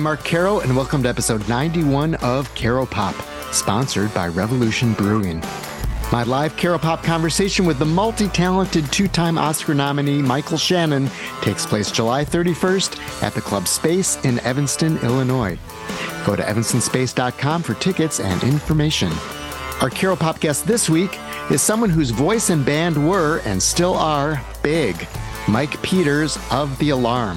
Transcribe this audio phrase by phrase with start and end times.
[0.00, 3.14] I'm Mark Caro, and welcome to episode 91 of Caro Pop,
[3.52, 5.40] sponsored by Revolution Brewing.
[6.10, 11.10] My live Caro Pop conversation with the multi talented two time Oscar nominee Michael Shannon
[11.42, 15.58] takes place July 31st at the Club Space in Evanston, Illinois.
[16.24, 19.12] Go to evanstonspace.com for tickets and information.
[19.82, 21.18] Our Caro Pop guest this week
[21.50, 25.06] is someone whose voice and band were, and still are, big
[25.46, 27.36] Mike Peters of The Alarm.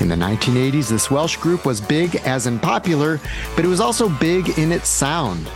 [0.00, 3.18] In the 1980s, this Welsh group was big as in popular,
[3.54, 5.50] but it was also big in its sound.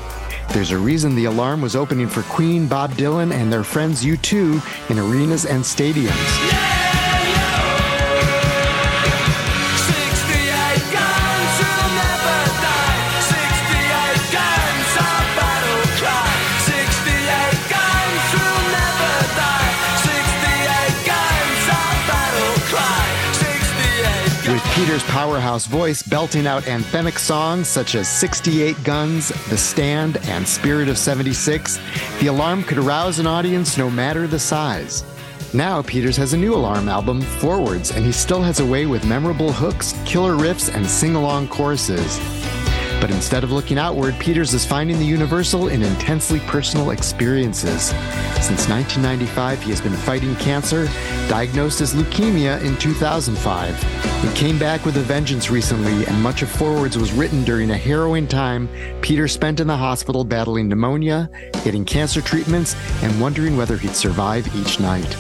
[0.53, 4.91] There's a reason The Alarm was opening for Queen, Bob Dylan, and their friends U2
[4.91, 6.70] in arenas and stadiums.
[25.05, 30.99] Powerhouse voice belting out anthemic songs such as 68 Guns, The Stand, and Spirit of
[30.99, 31.79] 76,
[32.21, 35.05] the alarm could arouse an audience no matter the size.
[35.53, 39.05] Now, Peters has a new alarm album, Forwards, and he still has a way with
[39.05, 42.19] memorable hooks, killer riffs, and sing along choruses.
[43.01, 47.87] But instead of looking outward, Peters is finding the universal in intensely personal experiences.
[48.41, 50.87] Since 1995, he has been fighting cancer,
[51.29, 54.23] diagnosed as leukemia in 2005.
[54.23, 57.77] He came back with a vengeance recently, and much of Forwards was written during a
[57.77, 58.69] harrowing time
[59.01, 61.31] Peter spent in the hospital battling pneumonia,
[61.65, 65.17] getting cancer treatments, and wondering whether he'd survive each night.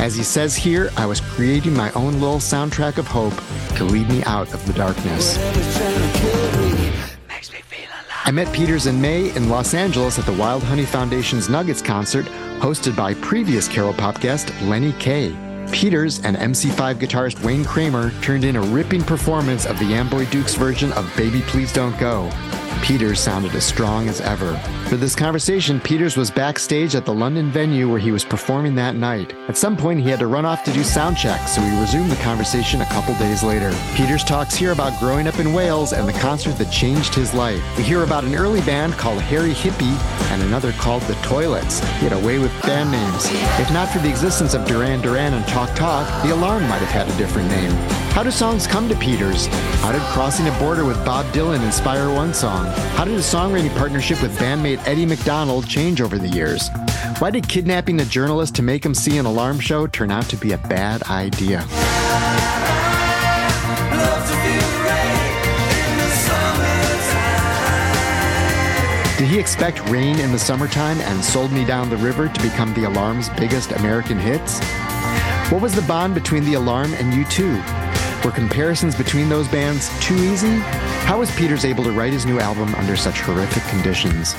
[0.00, 3.34] As he says here, I was creating my own little soundtrack of hope
[3.76, 5.36] to lead me out of the darkness.
[8.28, 12.26] I met Peters in May in Los Angeles at the Wild Honey Foundation's Nuggets concert,
[12.60, 15.34] hosted by previous Caro Pop guest Lenny Kaye.
[15.72, 20.56] Peters and MC5 guitarist Wayne Kramer turned in a ripping performance of the Amboy Dukes
[20.56, 22.30] version of Baby Please Don't Go.
[22.82, 24.56] Peters sounded as strong as ever.
[24.88, 28.96] For this conversation, Peters was backstage at the London venue where he was performing that
[28.96, 29.34] night.
[29.48, 32.10] At some point, he had to run off to do sound checks, so we resumed
[32.10, 33.70] the conversation a couple days later.
[33.94, 37.62] Peters talks here about growing up in Wales and the concert that changed his life.
[37.76, 39.98] We hear about an early band called Harry Hippie
[40.32, 41.80] and another called The Toilets.
[41.80, 43.26] He had a way with band names.
[43.60, 47.06] If not for the existence of Duran Duran and Talk Talk, The Alarm might have
[47.06, 47.72] had a different name.
[48.12, 49.46] How do songs come to Peters?
[49.82, 52.67] How did Crossing a Border with Bob Dylan inspire one song?
[52.96, 56.70] How did a songwriting partnership with bandmate Eddie MacDonald change over the years?
[57.18, 60.36] Why did kidnapping a journalist to make him see an alarm show turn out to
[60.36, 61.66] be a bad idea?
[69.18, 72.72] Did he expect rain in the summertime and sold me down the river to become
[72.74, 74.60] the alarm's biggest American hits?
[75.50, 77.87] What was the bond between the alarm and U2?
[78.24, 80.56] Were comparisons between those bands too easy?
[81.06, 84.34] How was Peters able to write his new album under such horrific conditions?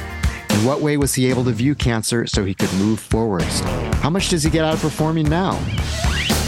[0.50, 3.62] In what way was he able to view cancer so he could move forwards?
[4.02, 5.58] How much does he get out of performing now?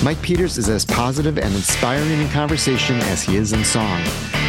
[0.04, 4.02] Mike Peters is as positive and inspiring in conversation as he is in song.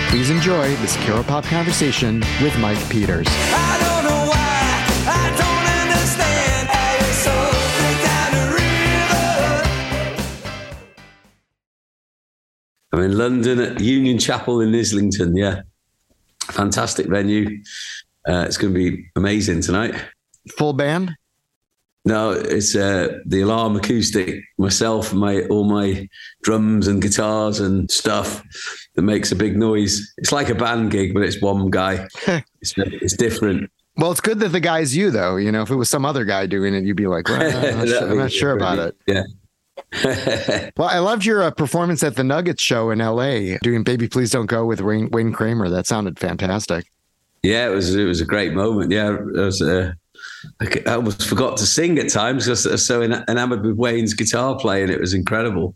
[0.08, 3.28] Please enjoy this Caro Pop conversation with Mike Peters.
[12.92, 15.36] I'm in London at Union Chapel in Islington.
[15.36, 15.62] Yeah,
[16.44, 17.62] fantastic venue.
[18.28, 19.94] Uh, it's going to be amazing tonight.
[20.56, 21.12] Full band?
[22.04, 24.42] No, it's uh, the alarm acoustic.
[24.58, 26.08] Myself, my all my
[26.42, 28.42] drums and guitars and stuff
[28.94, 30.12] that makes a big noise.
[30.18, 32.08] It's like a band gig, but it's one guy.
[32.60, 33.70] it's, it's different.
[33.96, 35.36] Well, it's good that the guy's you, though.
[35.36, 37.78] You know, if it was some other guy doing it, you'd be like, well, I'm
[37.78, 38.96] not, sure, I'm not sure about it.
[39.06, 39.22] Yeah.
[40.76, 44.30] Well, I loved your uh, performance at the Nuggets show in LA doing Baby Please
[44.30, 45.68] Don't Go with Wayne, Wayne Kramer.
[45.68, 46.86] That sounded fantastic.
[47.42, 48.92] Yeah, it was it was a great moment.
[48.92, 49.92] Yeah, it was uh,
[50.60, 54.56] I almost forgot to sing at times because I was so enamored with Wayne's guitar
[54.58, 54.90] playing.
[54.90, 55.74] It was incredible.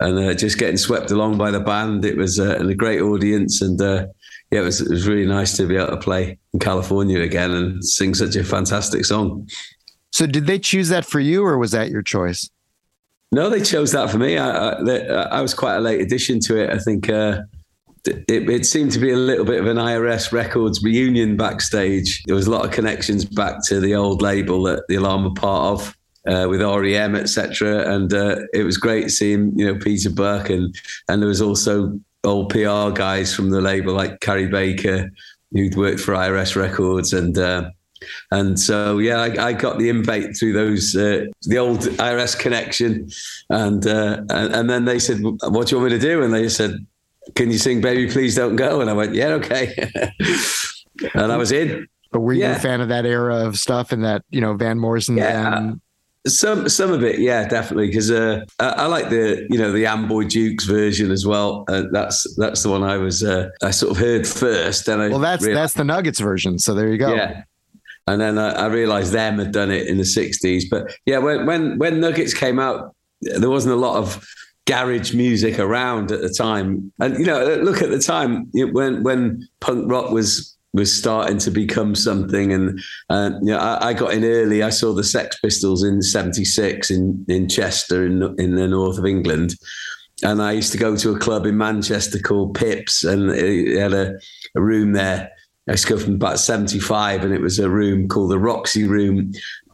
[0.00, 2.04] And uh, just getting swept along by the band.
[2.04, 3.62] It was uh, a great audience.
[3.62, 4.06] And uh,
[4.50, 7.50] yeah, it was, it was really nice to be able to play in California again
[7.50, 9.48] and sing such a fantastic song.
[10.12, 12.50] So, did they choose that for you or was that your choice?
[13.32, 14.38] No, they chose that for me.
[14.38, 16.70] I, I, I was quite a late addition to it.
[16.70, 17.42] I think uh,
[18.04, 22.22] it, it, seemed to be a little bit of an IRS Records reunion backstage.
[22.24, 25.34] There was a lot of connections back to the old label that the Alarm were
[25.34, 25.96] part of.
[26.28, 30.74] Uh, with REM, etc., and uh, it was great seeing you know Peter Burke and
[31.08, 35.10] and there was also old PR guys from the label like Carrie Baker
[35.52, 37.70] who'd worked for IRS Records and uh,
[38.30, 43.08] and so, yeah, I, I got the invite through those, uh, the old IRS connection.
[43.48, 46.22] And, uh, and, and then they said, What do you want me to do?
[46.22, 46.86] And they said,
[47.34, 48.80] can you sing Baby Please Don't Go?
[48.80, 49.74] And I went, yeah, okay.
[51.14, 51.86] and I was in.
[52.12, 52.56] But were you yeah.
[52.56, 55.58] a fan of that era of stuff and that, you know, Van Morrison yeah.
[55.58, 55.80] and
[56.26, 57.86] some some of it, yeah, definitely.
[57.86, 61.64] Because uh, I, I, like the you know the Amboy Dukes version as well.
[61.66, 64.86] Uh, that's that's the one I was uh, I sort of heard first.
[64.88, 66.58] I well, that's realized, that's the Nuggets version.
[66.58, 67.14] So there you go.
[67.14, 67.44] Yeah,
[68.10, 70.64] and then I, I, realized them had done it in the '60s.
[70.70, 74.26] But yeah, when when when Nuggets came out, there wasn't a lot of
[74.66, 76.92] garage music around at the time.
[77.00, 81.50] And you know, look at the time when when punk rock was was starting to
[81.50, 82.52] become something.
[82.52, 84.62] And uh, you know, I, I, got in early.
[84.62, 89.06] I saw the Sex Pistols in '76 in in Chester in in the north of
[89.06, 89.54] England.
[90.22, 93.94] And I used to go to a club in Manchester called Pips, and it had
[93.94, 94.18] a,
[94.54, 95.30] a room there.
[95.70, 99.32] I used to from about 75, and it was a room called the Roxy Room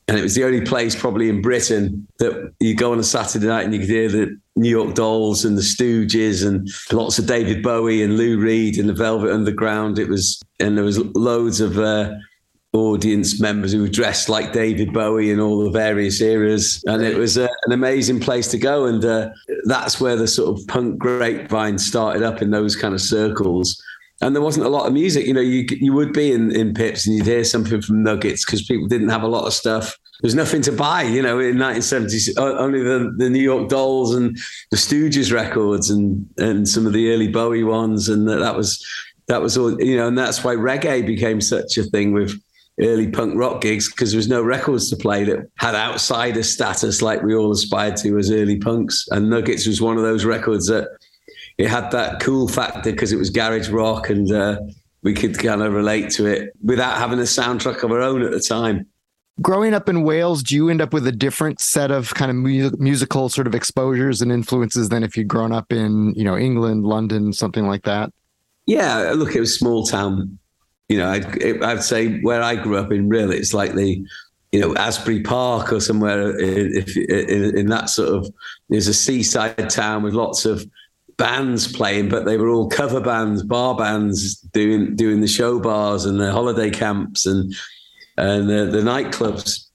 [0.09, 3.47] and it was the only place probably in Britain that you go on a Saturday
[3.47, 7.27] night and you could hear the New York Dolls and the Stooges and lots of
[7.27, 9.99] David Bowie and Lou Reed and the Velvet Underground.
[9.99, 12.15] It was, and there was loads of uh,
[12.73, 17.17] audience members who were dressed like David Bowie in all the various eras, and it
[17.17, 18.85] was uh, an amazing place to go.
[18.85, 19.31] And uh,
[19.65, 23.83] that's where the sort of punk grapevine started up in those kind of circles
[24.21, 25.27] and there wasn't a lot of music.
[25.27, 28.45] You know, you you would be in, in Pips and you'd hear something from Nuggets
[28.45, 29.97] because people didn't have a lot of stuff.
[30.23, 34.35] There's nothing to buy, you know, in 1970s, only the, the New York Dolls and
[34.71, 38.09] the Stooges records and, and some of the early Bowie ones.
[38.09, 38.83] And that, that was,
[39.27, 42.33] that was all, you know, and that's why reggae became such a thing with
[42.81, 47.03] early punk rock gigs because there was no records to play that had outsider status
[47.03, 49.07] like we all aspired to as early punks.
[49.11, 50.89] And Nuggets was one of those records that
[51.59, 54.59] it had that cool factor because it was garage rock and uh,
[55.03, 58.31] we could kind of relate to it without having a soundtrack of our own at
[58.31, 58.87] the time.
[59.43, 62.37] Growing up in Wales, do you end up with a different set of kind of
[62.37, 66.37] mu- musical sort of exposures and influences than if you'd grown up in, you know,
[66.37, 68.11] England, London, something like that?
[68.65, 70.39] Yeah, look, it was small town.
[70.89, 74.03] You know, I'd, I'd say where I grew up in, Rhyl, it's like the,
[74.53, 78.33] you know, Asbury Park or somewhere in, in, in that sort of,
[78.71, 80.67] there's a seaside town with lots of
[81.17, 86.05] bands playing, but they were all cover bands, bar bands doing doing the show bars
[86.05, 87.55] and the holiday camps and
[88.19, 89.67] and the, the nightclubs.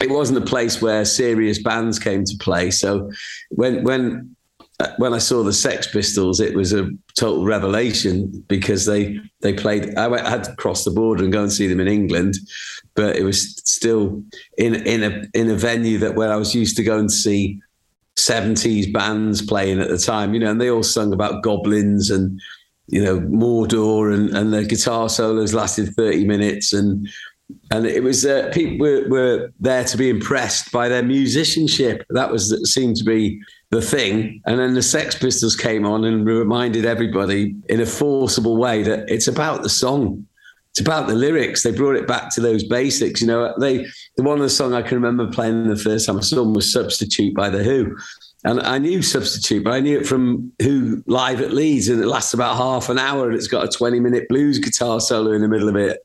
[0.00, 2.70] It wasn't a place where serious bands came to play.
[2.70, 3.10] So
[3.50, 4.36] when when
[4.80, 9.52] uh, when I saw the Sex Pistols, it was a total revelation because they they
[9.52, 9.96] played.
[9.96, 12.34] I, went, I had to cross the border and go and see them in England,
[12.94, 14.22] but it was still
[14.58, 17.60] in in a in a venue that where I was used to go and see
[18.16, 22.40] 70s bands playing at the time, you know, and they all sung about goblins and,
[22.86, 26.72] you know, Mordor and, and the guitar solos lasted 30 minutes.
[26.72, 27.08] And,
[27.70, 32.06] and it was, uh, people were, were there to be impressed by their musicianship.
[32.10, 33.40] That was, that seemed to be
[33.70, 34.40] the thing.
[34.46, 39.10] And then the Sex Pistols came on and reminded everybody in a forcible way that
[39.10, 40.26] it's about the song
[40.74, 41.62] it's about the lyrics.
[41.62, 43.20] They brought it back to those basics.
[43.20, 43.86] You know, they
[44.16, 46.52] the one of the song I can remember playing the first time I saw them
[46.52, 47.96] was "Substitute" by the Who,
[48.42, 52.08] and I knew "Substitute," but I knew it from Who live at Leeds, and it
[52.08, 55.48] lasts about half an hour, and it's got a twenty-minute blues guitar solo in the
[55.48, 56.04] middle of it.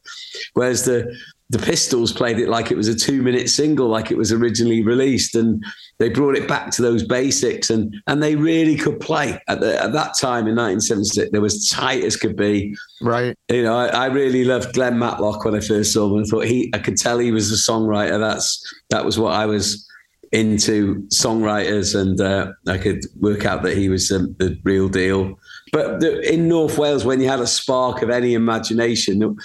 [0.54, 1.18] Whereas the
[1.50, 4.84] the Pistols played it like it was a two minute single, like it was originally
[4.84, 5.66] released, and
[6.00, 9.82] they brought it back to those basics, and and they really could play at, the,
[9.84, 11.32] at that time in 1976.
[11.32, 12.76] They was tight as could be.
[13.02, 13.38] Right.
[13.50, 16.24] You know, I, I, really loved Glenn Matlock when I first saw him.
[16.24, 18.18] I thought he, I could tell he was a songwriter.
[18.18, 19.86] That's that was what I was
[20.32, 25.38] into songwriters, and uh, I could work out that he was um, the real deal.
[25.74, 29.38] But the, in North Wales, when you had a spark of any imagination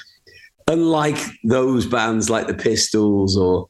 [0.66, 3.68] unlike those bands like the Pistols or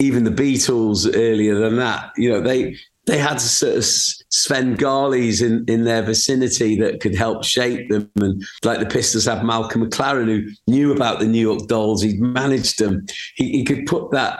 [0.00, 2.76] even the Beatles earlier than that, you know, they
[3.06, 3.86] they had sort of uh,
[4.30, 8.10] Svengalis in, in their vicinity that could help shape them.
[8.16, 12.20] And like the Pistols had Malcolm McLaren, who knew about the New York Dolls, he'd
[12.20, 13.06] managed them.
[13.34, 14.38] He, he could put that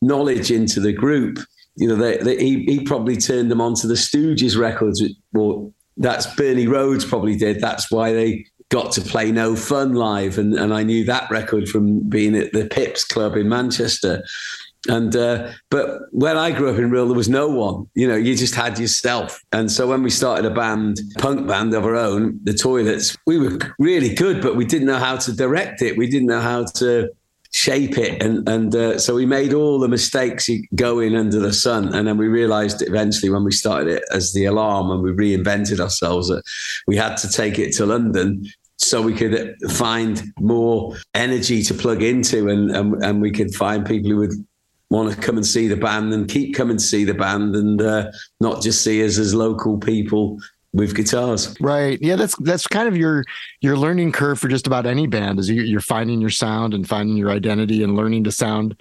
[0.00, 1.38] knowledge into the group.
[1.76, 5.02] You know, they, they, he, he probably turned them onto the Stooges records,
[5.34, 7.60] or that's Bernie Rhodes probably did.
[7.60, 11.68] That's why they got to play No Fun live, and, and I knew that record
[11.68, 14.22] from being at the Pips Club in Manchester.
[14.88, 17.86] And uh, but when I grew up in Rhyl, there was no one.
[17.94, 19.40] You know, you just had yourself.
[19.52, 23.38] And so when we started a band, punk band of our own, the Toilets, we
[23.38, 25.96] were really good, but we didn't know how to direct it.
[25.96, 27.10] We didn't know how to
[27.54, 31.94] shape it and and uh, so we made all the mistakes going under the sun
[31.94, 35.78] and then we realized eventually when we started it as the alarm and we reinvented
[35.78, 36.42] ourselves that
[36.86, 38.42] we had to take it to london
[38.78, 43.84] so we could find more energy to plug into and, and, and we could find
[43.84, 44.32] people who would
[44.92, 47.80] want to come and see the band and keep coming to see the band and
[47.80, 50.38] uh, not just see us as local people
[50.74, 51.56] with guitars.
[51.60, 51.98] Right.
[52.00, 53.24] Yeah, that's that's kind of your
[53.60, 56.86] your learning curve for just about any band is you, you're finding your sound and
[56.86, 58.78] finding your identity and learning to sound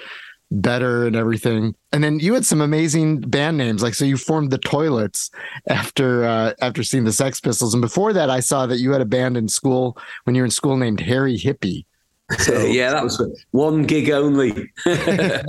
[0.51, 1.75] better and everything.
[1.93, 3.81] And then you had some amazing band names.
[3.81, 5.31] Like so you formed the Toilets
[5.69, 7.73] after uh after seeing the Sex Pistols.
[7.73, 10.45] And before that I saw that you had a band in school when you were
[10.45, 11.85] in school named Harry Hippie.
[12.39, 14.71] So yeah, that was one gig only.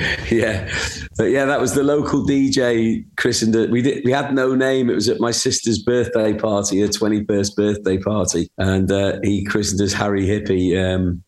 [0.30, 0.70] yeah,
[1.16, 3.70] but yeah, that was the local DJ christened it.
[3.70, 4.04] We did.
[4.04, 4.88] We had no name.
[4.88, 9.44] It was at my sister's birthday party, her twenty first birthday party, and uh, he
[9.44, 10.76] christened us Harry Hippie.
[10.76, 11.22] Um,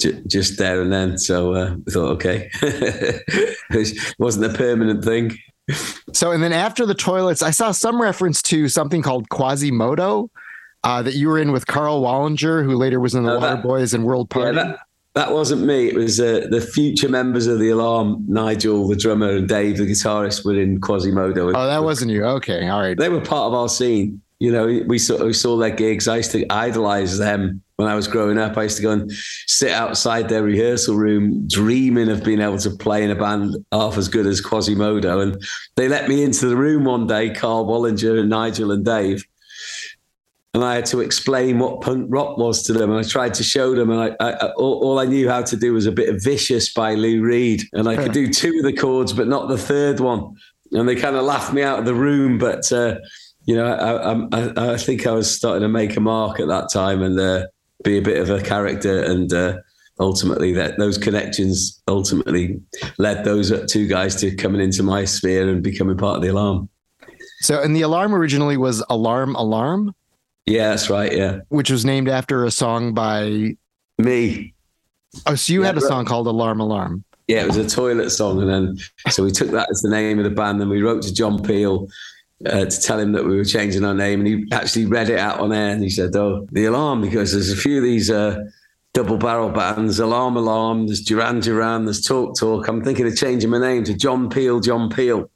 [0.00, 5.36] j- just there and then, so uh, we thought, okay, it wasn't a permanent thing.
[6.12, 10.30] So, and then after the toilets, I saw some reference to something called Quasimodo
[10.82, 13.94] uh, that you were in with Karl Wallinger, who later was in the uh, Waterboys
[13.94, 14.56] and World Party.
[14.56, 14.78] Yeah, that,
[15.14, 15.88] that wasn't me.
[15.88, 19.86] It was uh, the future members of the Alarm, Nigel, the drummer, and Dave, the
[19.86, 21.48] guitarist, were in Quasimodo.
[21.48, 22.24] Oh, that wasn't you.
[22.24, 22.96] Okay, all right.
[22.96, 24.22] They were part of our scene.
[24.38, 26.08] You know, we saw we saw their gigs.
[26.08, 28.56] I used to idolize them when I was growing up.
[28.56, 29.10] I used to go and
[29.46, 33.98] sit outside their rehearsal room, dreaming of being able to play in a band half
[33.98, 35.20] as good as Quasimodo.
[35.20, 35.42] And
[35.76, 39.26] they let me into the room one day, Karl Wallinger and Nigel and Dave
[40.52, 42.90] and I had to explain what punk rock was to them.
[42.90, 45.56] And I tried to show them, and I, I, all, all, I knew how to
[45.56, 48.64] do was a bit of "Vicious" by Lou Reed, and I could do two of
[48.64, 50.34] the chords, but not the third one.
[50.72, 52.38] And they kind of laughed me out of the room.
[52.38, 52.96] But uh,
[53.44, 56.70] you know, I, I, I, think I was starting to make a mark at that
[56.72, 57.46] time and uh,
[57.84, 59.58] be a bit of a character, and uh,
[60.00, 62.60] ultimately that those connections ultimately
[62.98, 66.68] led those two guys to coming into my sphere and becoming part of the Alarm.
[67.40, 69.94] So, and the Alarm originally was Alarm Alarm.
[70.46, 71.12] Yeah, that's right.
[71.12, 71.40] Yeah.
[71.48, 73.56] Which was named after a song by
[73.98, 74.54] me.
[75.26, 77.04] Oh, so you yeah, had a song called Alarm Alarm.
[77.28, 78.40] Yeah, it was a toilet song.
[78.42, 78.78] And then,
[79.10, 80.60] so we took that as the name of the band.
[80.60, 81.88] And we wrote to John Peel
[82.46, 84.20] uh, to tell him that we were changing our name.
[84.20, 87.32] And he actually read it out on air and he said, Oh, the alarm, because
[87.32, 88.44] there's a few of these uh,
[88.94, 92.68] double barrel bands Alarm Alarm, there's Duran Duran, there's Talk Talk.
[92.68, 95.30] I'm thinking of changing my name to John Peel, John Peel.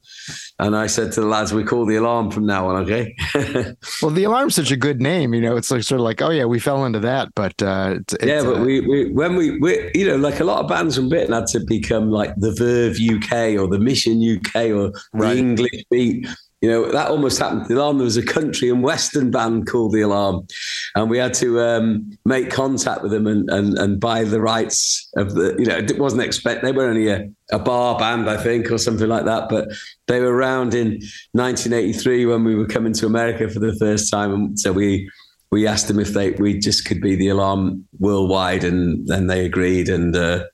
[0.61, 3.17] And I said to the lads, we call the alarm from now on, okay?
[4.03, 5.57] well, the alarm's such a good name, you know.
[5.57, 8.43] It's like sort of like, oh yeah, we fell into that, but uh, it's, yeah,
[8.43, 11.09] but uh, we, we when we, we you know, like a lot of bands from
[11.09, 15.35] Britain had to become like the Verve UK or the Mission UK or right.
[15.35, 16.29] the English Beat
[16.65, 17.99] you know, that almost happened to the Alarm.
[17.99, 20.47] There was a country and western band called the Alarm,
[20.95, 25.11] and we had to um, make contact with them and, and and buy the rights
[25.15, 25.55] of the.
[25.59, 28.79] You know, it wasn't expect they were only a, a bar band, I think, or
[28.79, 29.51] something like that.
[29.51, 29.69] But
[30.07, 31.03] they were around in
[31.33, 35.11] 1983 when we were coming to America for the first time, and so we
[35.51, 39.45] we asked them if they we just could be the Alarm worldwide, and then they
[39.45, 40.17] agreed and.
[40.17, 40.45] Uh,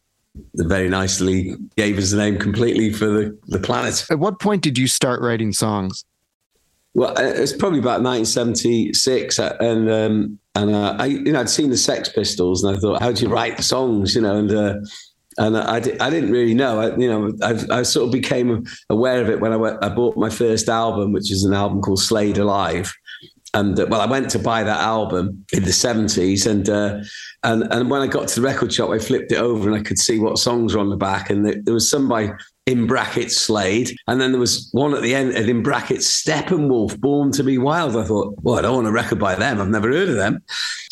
[0.54, 4.06] very nicely gave us the name completely for the, the planet.
[4.10, 6.04] At what point did you start writing songs?
[6.94, 11.48] Well, uh, it's probably about 1976, uh, and um, and uh, I, you know, I'd
[11.48, 14.50] seen the Sex Pistols, and I thought, how do you write songs, you know, and
[14.50, 14.74] uh,
[15.38, 19.22] and I, I didn't really know, I, you know, I, I sort of became aware
[19.22, 22.00] of it when I went, I bought my first album, which is an album called
[22.00, 22.92] Slade Alive,
[23.54, 27.00] and uh, well, I went to buy that album in the seventies, and uh,
[27.42, 29.82] and and when I got to the record shop, I flipped it over and I
[29.82, 32.32] could see what songs were on the back, and there was some by
[32.66, 37.32] in brackets Slade, and then there was one at the end in brackets Steppenwolf, Born
[37.32, 37.96] to Be Wild.
[37.96, 39.60] I thought, well, I don't want a record by them.
[39.60, 40.42] I've never heard of them,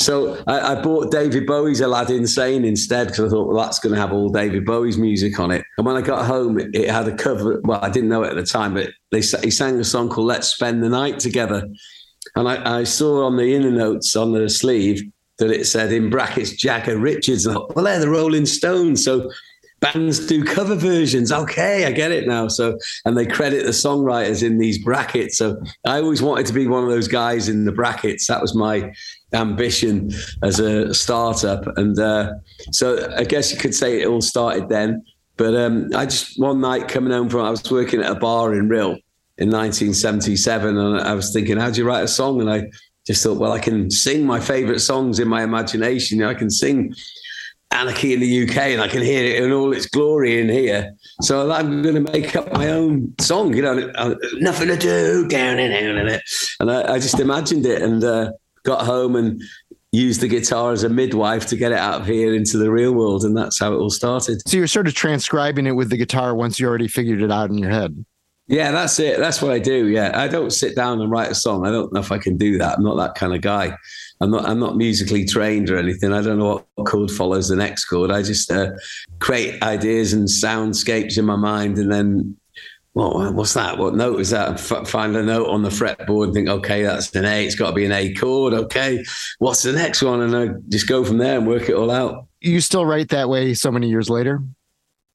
[0.00, 3.94] so I, I bought David Bowie's Aladdin Sane instead because I thought, well, that's going
[3.94, 5.64] to have all David Bowie's music on it.
[5.76, 7.60] And when I got home, it, it had a cover.
[7.62, 10.26] Well, I didn't know it at the time, but they he sang a song called
[10.26, 11.68] "Let's Spend the Night Together."
[12.38, 15.02] And I, I, saw on the inner notes on the sleeve
[15.38, 17.48] that it said in brackets Jagger Richards.
[17.48, 19.04] Well, they're the Rolling Stones.
[19.04, 19.28] So
[19.80, 21.32] bands do cover versions.
[21.32, 22.46] Okay, I get it now.
[22.46, 25.36] So, and they credit the songwriters in these brackets.
[25.36, 28.28] So I always wanted to be one of those guys in the brackets.
[28.28, 28.92] That was my
[29.32, 30.12] ambition
[30.44, 31.76] as a startup.
[31.76, 32.34] And uh,
[32.70, 35.04] so I guess you could say it all started then.
[35.36, 38.54] But um, I just one night coming home from, I was working at a bar
[38.54, 39.00] in Rhyl
[39.38, 42.40] in 1977, and I was thinking, how do you write a song?
[42.40, 42.70] And I
[43.06, 46.22] just thought, well, I can sing my favorite songs in my imagination.
[46.22, 46.92] I can sing
[47.70, 50.92] Anarchy in the UK, and I can hear it in all its glory in here.
[51.22, 53.54] So I'm going to make up my own song.
[53.54, 56.22] You know, uh, nothing to do down and down in it,
[56.58, 58.32] and I, I just imagined it and uh,
[58.64, 59.40] got home and
[59.92, 62.92] used the guitar as a midwife to get it out of here into the real
[62.92, 64.42] world, and that's how it all started.
[64.48, 67.50] So you're sort of transcribing it with the guitar once you already figured it out
[67.50, 68.04] in your head.
[68.48, 69.18] Yeah, that's it.
[69.18, 69.88] That's what I do.
[69.88, 71.66] Yeah, I don't sit down and write a song.
[71.66, 72.78] I don't know if I can do that.
[72.78, 73.76] I'm not that kind of guy.
[74.22, 74.48] I'm not.
[74.48, 76.14] I'm not musically trained or anything.
[76.14, 78.10] I don't know what chord follows the next chord.
[78.10, 78.70] I just uh,
[79.20, 82.36] create ideas and soundscapes in my mind, and then
[82.94, 83.76] well, what's that?
[83.76, 84.54] What note is that?
[84.54, 87.44] F- find a note on the fretboard and think, okay, that's an A.
[87.44, 88.54] It's got to be an A chord.
[88.54, 89.04] Okay,
[89.38, 90.22] what's the next one?
[90.22, 92.26] And I just go from there and work it all out.
[92.40, 94.40] You still write that way so many years later?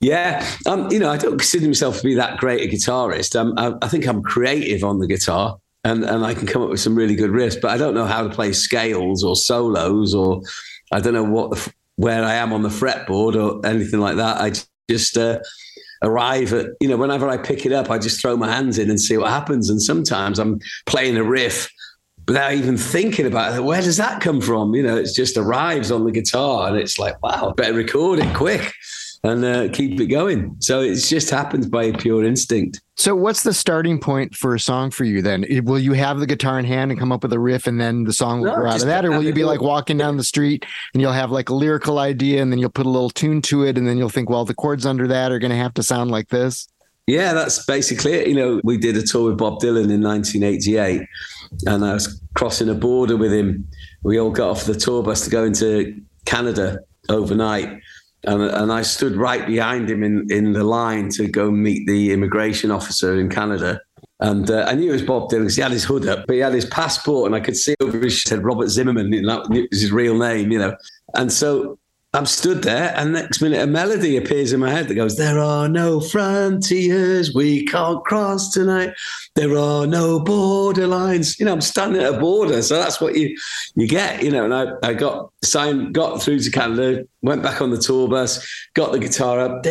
[0.04, 3.40] Yeah, um, you know, I don't consider myself to be that great a guitarist.
[3.40, 6.70] Um, I, I think I'm creative on the guitar, and and I can come up
[6.70, 7.60] with some really good riffs.
[7.60, 10.42] But I don't know how to play scales or solos, or
[10.92, 14.42] I don't know what where I am on the fretboard or anything like that.
[14.42, 14.52] I
[14.90, 15.40] just uh,
[16.02, 18.90] arrive at, you know, whenever I pick it up, I just throw my hands in
[18.90, 19.70] and see what happens.
[19.70, 21.72] And sometimes I'm playing a riff
[22.28, 23.64] without even thinking about it.
[23.64, 24.74] Where does that come from?
[24.74, 28.36] You know, it just arrives on the guitar and it's like, wow, better record it
[28.36, 28.74] quick
[29.26, 30.56] and uh, keep it going.
[30.60, 32.82] So it just happens by pure instinct.
[32.96, 35.46] So, what's the starting point for a song for you then?
[35.64, 38.04] Will you have the guitar in hand and come up with a riff and then
[38.04, 39.06] the song will no, grow out of that?
[39.06, 42.00] Or will you be like walking down the street and you'll have like a lyrical
[42.00, 44.46] idea and then you'll put a little tune to it and then you'll think, well,
[44.46, 46.68] the chords under that are going to have to sound like this?
[47.08, 48.28] Yeah, that's basically it.
[48.28, 51.02] You know, we did a tour with Bob Dylan in 1988
[51.66, 53.68] and I was crossing a border with him.
[54.04, 57.82] We all got off the tour bus to go into Canada overnight
[58.26, 62.14] and, and I stood right behind him in, in the line to go meet the
[62.14, 63.82] immigration officer in Canada.
[64.20, 66.34] And uh, I knew it was Bob Dylan because he had his hood up, but
[66.36, 69.50] he had his passport, and I could see over his head Robert Zimmerman, and that
[69.50, 70.76] was his real name, you know.
[71.16, 71.78] And so
[72.16, 75.40] I'm stood there, and next minute a melody appears in my head that goes, "There
[75.40, 78.94] are no frontiers we can't cross tonight.
[79.34, 83.36] There are no borderlines." You know, I'm standing at a border, so that's what you
[83.76, 84.46] you get, you know.
[84.46, 88.46] And I, I got signed, got through to Canada, went back on the tour bus,
[88.76, 89.66] got the guitar up,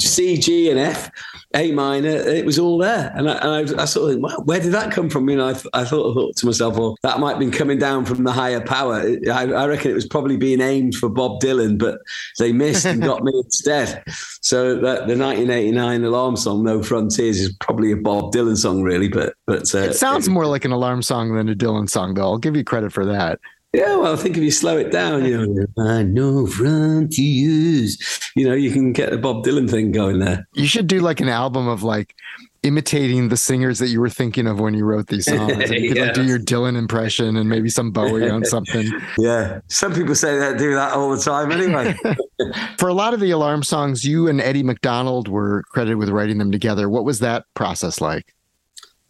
[0.00, 1.10] C, G, and F,
[1.54, 2.10] A minor.
[2.10, 4.72] It was all there, and I, and I, I sort of think, well, where did
[4.72, 5.30] that come from?
[5.30, 7.78] You know, I, I thought, I thought to myself, well, that might have been coming
[7.78, 8.96] down from the higher power.
[9.32, 12.00] I, I reckon it was probably being aimed for Bob Dylan, but
[12.38, 14.02] they missed and got me instead.
[14.42, 19.08] So that, the 1989 alarm song "No Frontiers" is probably a Bob Dylan song, really.
[19.08, 22.14] But but uh, it sounds it, more like an alarm song than a Dylan song,
[22.14, 22.22] though.
[22.22, 23.38] I'll give you credit for that.
[23.72, 27.96] Yeah, well, I think if you slow it down, you know, I know frontiers,
[28.36, 30.46] you know, you can get the Bob Dylan thing going there.
[30.52, 32.14] You should do like an album of like
[32.62, 35.52] imitating the singers that you were thinking of when you wrote these songs.
[35.52, 36.04] And you could yeah.
[36.06, 38.90] like do your Dylan impression and maybe some Bowie on something.
[39.18, 39.60] Yeah.
[39.68, 41.94] Some people say that do that all the time anyway.
[42.78, 46.38] For a lot of the alarm songs, you and Eddie MacDonald were credited with writing
[46.38, 46.88] them together.
[46.88, 48.34] What was that process like?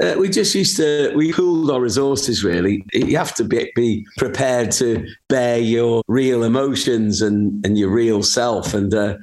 [0.01, 4.05] Uh, we just used to we pooled our resources really you have to be, be
[4.17, 9.17] prepared to bear your real emotions and and your real self and uh,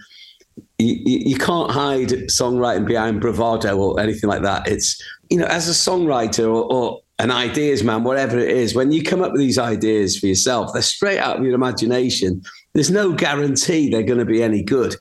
[0.80, 4.68] you, you can't hide songwriting behind bravado or anything like that.
[4.68, 8.92] It's, you know, as a songwriter or, or an ideas man, whatever it is, when
[8.92, 12.42] you come up with these ideas for yourself, they're straight out of your imagination.
[12.74, 14.96] There's no guarantee they're going to be any good.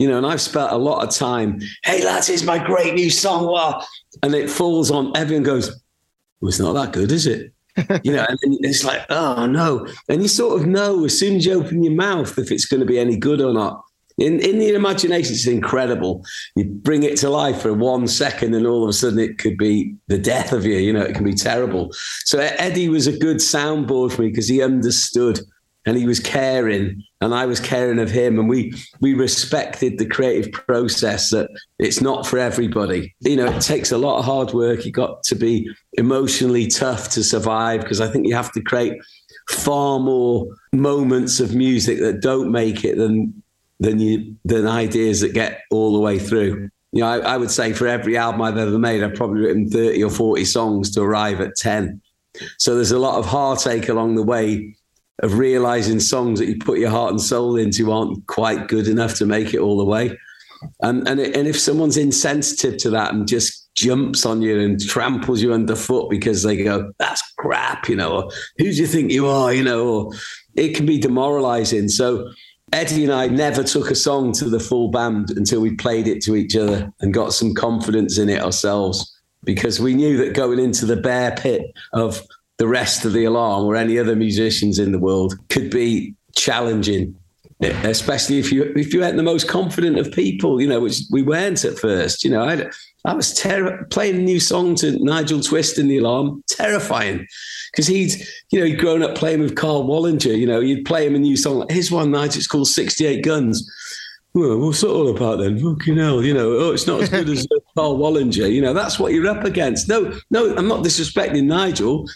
[0.00, 3.08] You know, and I've spent a lot of time, hey, lads, here's my great new
[3.08, 3.46] song.
[3.46, 3.86] Well,
[4.24, 5.68] and it falls on, everyone goes,
[6.40, 7.52] well, it's not that good, is it?
[8.02, 9.86] you know, and it's like, oh no.
[10.08, 12.80] And you sort of know as soon as you open your mouth if it's going
[12.80, 13.84] to be any good or not.
[14.18, 16.24] In in the imagination, it's incredible.
[16.54, 19.56] You bring it to life for one second, and all of a sudden, it could
[19.56, 20.76] be the death of you.
[20.76, 21.90] You know, it can be terrible.
[22.24, 25.40] So Eddie was a good soundboard for me because he understood
[25.86, 30.06] and he was caring, and I was caring of him, and we we respected the
[30.06, 31.30] creative process.
[31.30, 33.14] That it's not for everybody.
[33.20, 34.86] You know, it takes a lot of hard work.
[34.86, 38.94] You got to be emotionally tough to survive because I think you have to create
[39.48, 43.42] far more moments of music that don't make it than
[43.84, 46.68] than you than ideas that get all the way through.
[46.92, 49.68] You know, I, I, would say for every album I've ever made, I've probably written
[49.68, 52.00] 30 or 40 songs to arrive at 10.
[52.58, 54.76] So there's a lot of heartache along the way
[55.22, 59.14] of realizing songs that you put your heart and soul into aren't quite good enough
[59.16, 60.16] to make it all the way.
[60.80, 65.42] And and, and if someone's insensitive to that and just jumps on you and tramples
[65.42, 69.26] you underfoot because they go, that's crap, you know, or who do you think you
[69.26, 70.12] are, you know, or
[70.54, 71.88] it can be demoralizing.
[71.88, 72.30] So
[72.72, 76.22] Eddie and I never took a song to the full band until we played it
[76.24, 80.58] to each other and got some confidence in it ourselves because we knew that going
[80.58, 82.22] into the bear pit of
[82.58, 87.14] the rest of the alarm or any other musicians in the world could be challenging
[87.84, 91.22] especially if you if you weren't the most confident of people you know which we
[91.22, 92.68] weren't at first you know i
[93.06, 97.26] I was ter- playing a new song to Nigel Twist in the alarm, terrifying,
[97.70, 98.12] because he'd,
[98.50, 100.36] you know, he'd grown up playing with Karl Wallinger.
[100.36, 101.66] You know, you'd play him a new song.
[101.68, 103.70] Here's one night, it's called 68 Guns.
[104.32, 105.58] Well, what's it all about then?
[105.58, 108.50] Fucking hell, you know, oh, it's not as good as uh, Karl Wallinger.
[108.50, 109.86] You know, that's what you're up against.
[109.86, 112.06] No, no, I'm not disrespecting Nigel.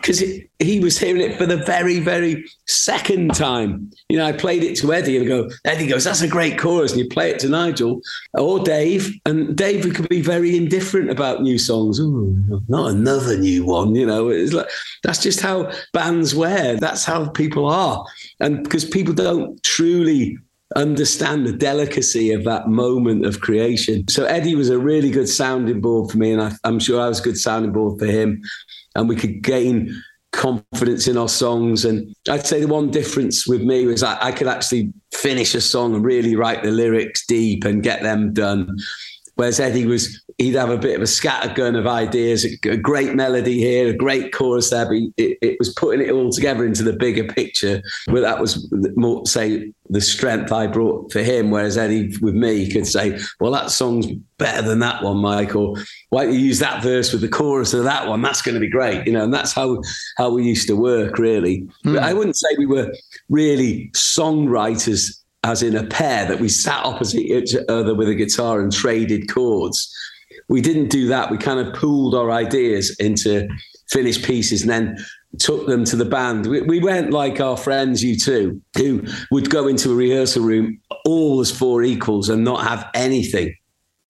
[0.00, 0.22] Because
[0.58, 3.90] he was hearing it for the very, very second time.
[4.08, 6.92] You know, I played it to Eddie and go, Eddie goes, that's a great chorus.
[6.92, 8.00] And you play it to Nigel
[8.34, 11.98] or Dave, and Dave could be very indifferent about new songs.
[12.00, 13.94] Ooh, not another new one.
[13.94, 14.68] You know, it's like
[15.02, 16.76] that's just how bands wear.
[16.76, 18.04] That's how people are.
[18.40, 20.38] And because people don't truly
[20.76, 24.06] understand the delicacy of that moment of creation.
[24.08, 27.08] So Eddie was a really good sounding board for me, and I, am sure I
[27.08, 28.42] was a good sounding board for him
[28.94, 29.94] and we could gain
[30.32, 31.84] confidence in our songs.
[31.84, 35.60] And I'd say the one difference with me was I, I could actually finish a
[35.60, 38.76] song and really write the lyrics deep and get them done.
[39.34, 43.58] Whereas Eddie was, he'd have a bit of a scattergun of ideas, a great melody
[43.58, 46.92] here, a great chorus there, but it, it was putting it all together into the
[46.92, 47.82] bigger picture.
[48.06, 51.50] Where that was more, say, the strength I brought for him.
[51.50, 54.06] Whereas Eddie, with me, could say, well, that song's
[54.38, 55.74] better than that one, Mike, or
[56.10, 58.22] why don't you use that verse with the chorus of that one?
[58.22, 59.24] That's going to be great, you know.
[59.24, 59.82] And that's how
[60.16, 61.62] how we used to work, really.
[61.84, 61.94] Mm.
[61.94, 62.92] But I wouldn't say we were
[63.28, 68.60] really songwriters as in a pair that we sat opposite each other with a guitar
[68.60, 69.92] and traded chords.
[70.48, 71.30] We didn't do that.
[71.30, 73.48] We kind of pooled our ideas into
[73.88, 75.04] finished pieces and then
[75.38, 76.46] took them to the band.
[76.46, 81.40] We, we went like our friends, U2, who would go into a rehearsal room all
[81.40, 83.54] as four equals and not have anything.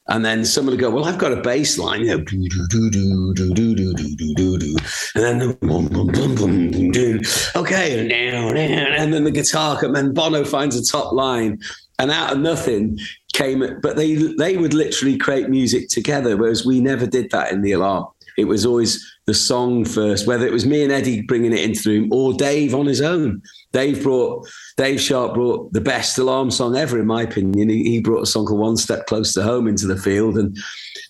[0.09, 2.67] And then someone would go, Well, I've got a bass line, you know, do, do,
[2.91, 4.77] do, do, do, do, do, do, do, do.
[5.15, 7.21] And then boom, boom, boom, boom, boom, boom.
[7.55, 8.97] Okay, now, now.
[8.97, 11.61] And then the guitar comes, and Bono finds a top line.
[12.01, 12.99] And out of nothing
[13.35, 17.61] came, but they they would literally create music together, whereas we never did that in
[17.61, 18.07] the alarm.
[18.37, 21.83] It was always the song first, whether it was me and Eddie bringing it into
[21.83, 23.43] the room or Dave on his own.
[23.73, 27.69] Dave brought Dave Sharp brought the best alarm song ever, in my opinion.
[27.69, 30.57] He, he brought a song called "One Step Close to Home" into the field, and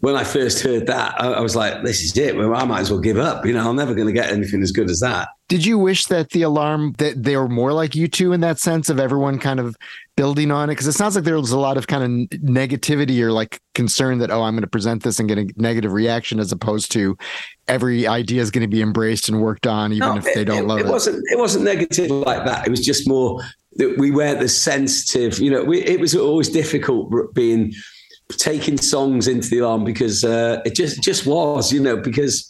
[0.00, 2.36] when I first heard that, I, I was like, "This is it.
[2.36, 3.46] Well, I might as well give up.
[3.46, 6.06] You know, I'm never going to get anything as good as that." Did you wish
[6.06, 9.58] that the alarm that they were more like U2 in that sense of everyone kind
[9.58, 9.76] of
[10.20, 10.72] building on it?
[10.72, 14.18] Because it sounds like there was a lot of kind of negativity or like concern
[14.18, 17.16] that oh, I'm going to present this and get a negative reaction, as opposed to
[17.68, 20.64] every idea is going to be embraced and worked on, even no, if they don't
[20.64, 20.86] it, love it.
[20.86, 21.24] It wasn't.
[21.32, 22.66] It wasn't negative like that.
[22.66, 23.40] It was just more
[23.76, 25.38] that we weren't as sensitive.
[25.38, 27.72] You know, we, it was always difficult being
[28.32, 31.72] taking songs into the arm because uh, it just just was.
[31.72, 32.49] You know, because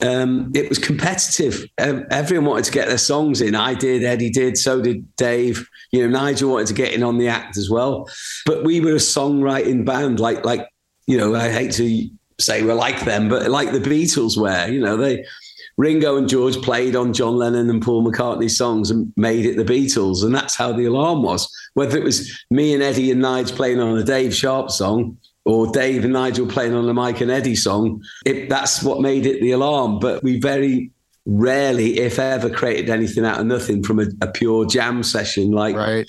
[0.00, 1.64] um, it was competitive.
[1.78, 3.54] Um, everyone wanted to get their songs in.
[3.54, 4.04] I did.
[4.04, 4.56] Eddie did.
[4.56, 5.68] So did Dave.
[5.92, 8.08] You know, Nigel wanted to get in on the act as well.
[8.46, 10.68] But we were a songwriting band, like like
[11.06, 11.34] you know.
[11.34, 12.08] I hate to
[12.40, 14.66] say we're like them, but like the Beatles were.
[14.66, 15.24] You know, they
[15.78, 19.64] Ringo and George played on John Lennon and Paul McCartney songs and made it the
[19.64, 21.48] Beatles, and that's how the alarm was.
[21.74, 25.16] Whether it was me and Eddie and Nigel playing on a Dave Sharp song,
[25.48, 29.24] or Dave and Nigel playing on the Mike and Eddie song, it, that's what made
[29.24, 29.98] it the alarm.
[29.98, 30.90] But we very
[31.24, 35.74] rarely, if ever, created anything out of nothing from a, a pure jam session like
[35.74, 36.06] right.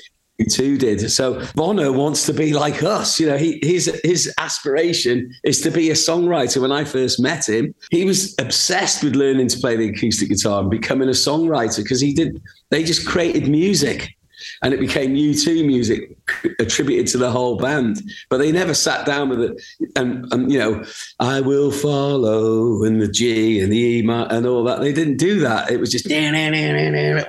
[0.49, 1.11] Two did.
[1.11, 3.19] So Bono wants to be like us.
[3.19, 6.61] You know, he, his his aspiration is to be a songwriter.
[6.61, 10.61] When I first met him, he was obsessed with learning to play the acoustic guitar
[10.61, 12.41] and becoming a songwriter because he did.
[12.71, 14.15] They just created music,
[14.61, 16.17] and it became U2 music
[16.59, 18.01] attributed to the whole band.
[18.29, 19.61] But they never sat down with it
[19.95, 20.83] and, and you know,
[21.19, 24.81] I will follow and the G and the E and all that.
[24.81, 25.71] They didn't do that.
[25.71, 26.07] It was just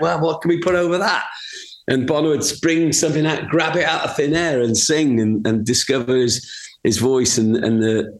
[0.00, 1.26] well, what can we put over that?
[1.90, 5.44] and Bono would spring something out, grab it out of thin air and sing and,
[5.46, 6.48] and discover his,
[6.84, 8.18] his voice and, and the,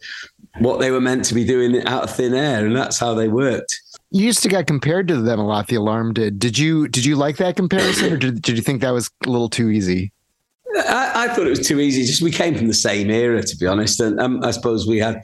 [0.59, 2.66] what they were meant to be doing out of thin air.
[2.66, 3.81] And that's how they worked.
[4.11, 5.68] You used to get compared to them a lot.
[5.68, 6.38] The alarm did.
[6.38, 9.29] Did you did you like that comparison, or did, did you think that was a
[9.31, 10.12] little too easy?
[10.77, 12.05] I, I, thought it was too easy.
[12.05, 14.99] Just we came from the same era, to be honest, and um, I suppose we
[14.99, 15.23] had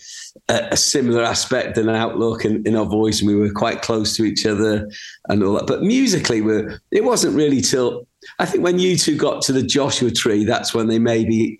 [0.49, 3.83] a, a, similar aspect and an outlook in, in, our voice, and we were quite
[3.83, 4.89] close to each other
[5.29, 5.67] and all that.
[5.67, 8.07] But musically, we it wasn't really till
[8.39, 11.59] I think when U2 got to the Joshua Tree, that's when they maybe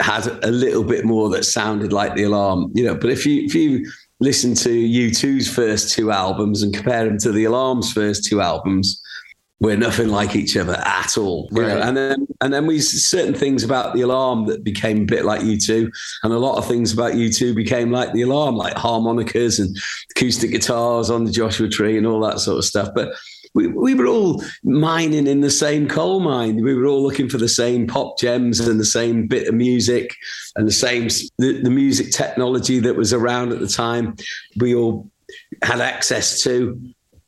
[0.00, 2.94] had a little bit more that sounded like the alarm, you know.
[2.94, 3.90] But if you if you
[4.22, 9.02] listen to U2's first two albums and compare them to the alarm's first two albums,
[9.60, 11.48] we're nothing like each other at all.
[11.52, 11.68] Right.
[11.68, 11.80] know?
[11.80, 15.40] And then and then we certain things about the alarm that became a bit like
[15.40, 15.90] U2,
[16.24, 19.76] and a lot of things about U2 became like the alarm, like harmonicas and
[20.10, 22.88] acoustic guitars on the Joshua Tree and all that sort of stuff.
[22.94, 23.14] But
[23.54, 26.62] we, we were all mining in the same coal mine.
[26.62, 30.16] We were all looking for the same pop gems and the same bit of music
[30.56, 34.16] and the same the, the music technology that was around at the time.
[34.56, 35.10] We all
[35.62, 36.80] had access to,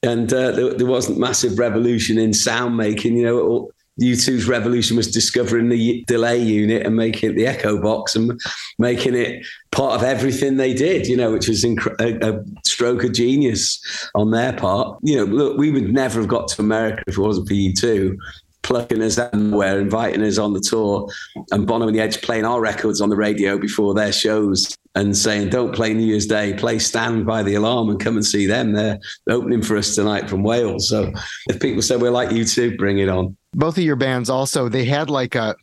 [0.02, 3.16] and uh, there, there, wasn't massive revolution in sound making.
[3.16, 8.16] You know, U2's revolution was discovering the delay unit and making it the echo box
[8.16, 8.40] and
[8.78, 13.04] making it part of everything they did, you know, which was inc- a, a, stroke
[13.04, 13.80] of genius
[14.14, 14.98] on their part.
[15.02, 18.16] You know, look, we would never have got to America if it wasn't for U2
[18.64, 21.08] plucking us anywhere, inviting us on the tour,
[21.52, 25.16] and Bono and the Edge playing our records on the radio before their shows and
[25.16, 28.46] saying, "Don't play New Year's Day, play Stand by the Alarm and come and see
[28.46, 28.72] them.
[28.72, 28.98] They're
[29.28, 31.12] opening for us tonight from Wales." So
[31.48, 33.36] if people say we're like U2, bring it on.
[33.52, 35.54] Both of your bands also they had like a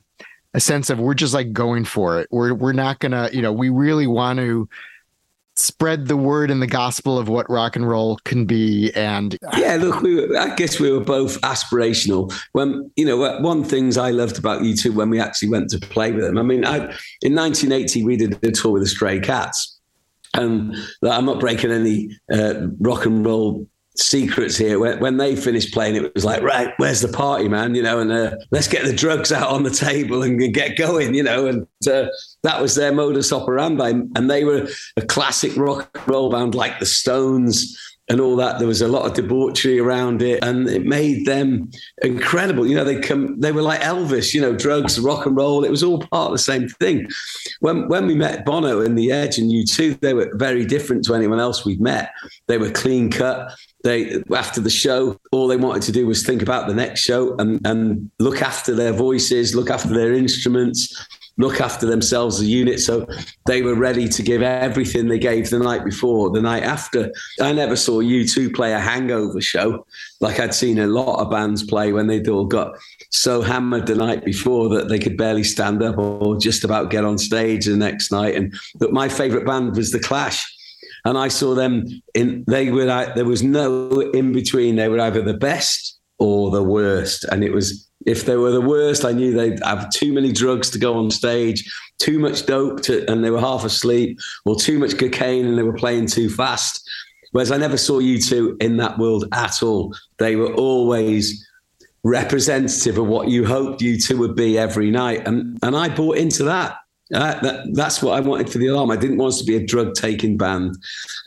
[0.54, 2.28] a sense of we're just like going for it.
[2.32, 4.68] We're we're not gonna, you know, we really want to
[5.62, 9.76] spread the word and the gospel of what rock and roll can be and yeah
[9.76, 12.34] look we were, i guess we were both aspirational.
[12.54, 16.12] When you know one things i loved about U2 when we actually went to play
[16.12, 16.78] with them i mean I,
[17.22, 19.80] in 1980 we did a tour with the stray cats.
[20.34, 24.80] And i'm not breaking any uh, rock and roll secrets here.
[24.80, 27.76] When, when they finished playing, it was like, right, where's the party, man?
[27.76, 30.78] You know, and uh, let's get the drugs out on the table and, and get
[30.78, 31.48] going, you know.
[31.48, 32.08] And uh,
[32.44, 33.90] that was their modus operandi.
[34.16, 37.78] And they were a classic rock and roll band like the Stones
[38.12, 38.60] and all that.
[38.60, 41.72] There was a lot of debauchery around it, and it made them
[42.04, 42.68] incredible.
[42.68, 44.34] You know, they come, they were like Elvis.
[44.34, 45.64] You know, drugs, rock and roll.
[45.64, 47.08] It was all part of the same thing.
[47.62, 51.16] When when we met Bono and the Edge and U2, they were very different to
[51.16, 52.12] anyone else we'd met.
[52.48, 53.54] They were clean cut.
[53.84, 57.36] They after the show, all they wanted to do was think about the next show
[57.38, 62.46] and and look after their voices, look after their instruments look after themselves as a
[62.46, 62.80] unit.
[62.80, 63.08] So
[63.46, 67.12] they were ready to give everything they gave the night before, the night after.
[67.42, 69.86] I never saw U2 play a hangover show
[70.20, 72.78] like I'd seen a lot of bands play when they'd all got
[73.10, 77.04] so hammered the night before that they could barely stand up or just about get
[77.04, 78.36] on stage the next night.
[78.36, 80.46] And but my favorite band was The Clash.
[81.06, 84.76] And I saw them in, they were, like there was no in between.
[84.76, 87.24] They were either the best or the worst.
[87.26, 90.70] And it was if they were the worst, I knew they'd have too many drugs
[90.72, 94.80] to go on stage, too much dope to, and they were half asleep, or too
[94.80, 96.88] much cocaine and they were playing too fast.
[97.32, 99.96] Whereas I never saw U2 in that world at all.
[100.18, 101.48] They were always
[102.04, 105.28] representative of what you hoped U2 would be every night.
[105.28, 106.76] And, and I bought into that.
[107.12, 108.90] That, that's what I wanted for the alarm.
[108.90, 110.78] I didn't want us to be a drug taking band.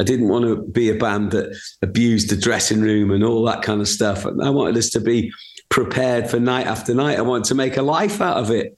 [0.01, 3.63] I didn't want to be a band that abused the dressing room and all that
[3.63, 4.25] kind of stuff.
[4.25, 5.31] I wanted us to be
[5.69, 7.19] prepared for night after night.
[7.19, 8.77] I wanted to make a life out of it.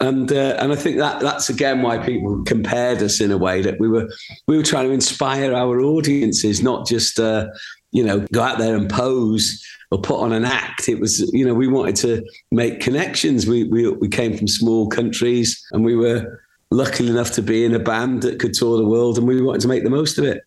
[0.00, 3.62] And uh, and I think that that's again why people compared us in a way
[3.62, 4.10] that we were
[4.48, 7.46] we were trying to inspire our audiences, not just uh,
[7.92, 10.88] you know go out there and pose or put on an act.
[10.88, 13.46] It was you know we wanted to make connections.
[13.46, 17.74] We we we came from small countries and we were lucky enough to be in
[17.74, 20.24] a band that could tour the world, and we wanted to make the most of
[20.24, 20.42] it.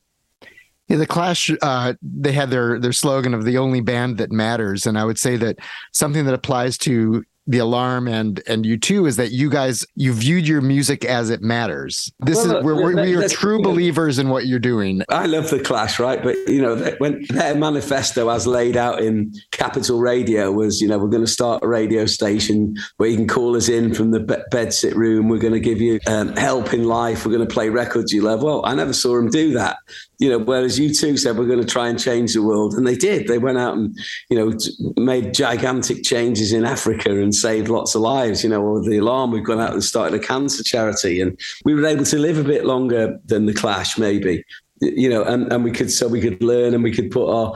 [0.88, 4.86] Yeah, the Clash, uh, they had their their slogan of the only band that matters,
[4.86, 5.58] and I would say that
[5.92, 10.48] something that applies to the alarm and and U2 is that you guys you viewed
[10.48, 12.12] your music as it matters.
[12.20, 15.02] This well, is we're, we're, we are true believers in what you're doing.
[15.10, 16.22] I love the clash right?
[16.22, 20.98] But you know when their manifesto as laid out in capital radio was you know
[20.98, 24.20] we're going to start a radio station where you can call us in from the
[24.52, 25.30] bed sit room.
[25.30, 27.26] We're going to give you um, help in life.
[27.26, 28.44] We're going to play records you love.
[28.44, 29.78] Well i never saw them do that.
[30.20, 32.96] You know, whereas U2 said we're going to try and change the world, and they
[32.96, 33.28] did.
[33.28, 33.96] They went out and
[34.30, 34.58] you know
[35.02, 38.44] made gigantic changes in Africa and saved lots of lives.
[38.44, 41.74] You know, or the alarm we've gone out and started a cancer charity, and we
[41.74, 44.44] were able to live a bit longer than the Clash, maybe.
[44.82, 47.54] You know, and and we could so we could learn and we could put our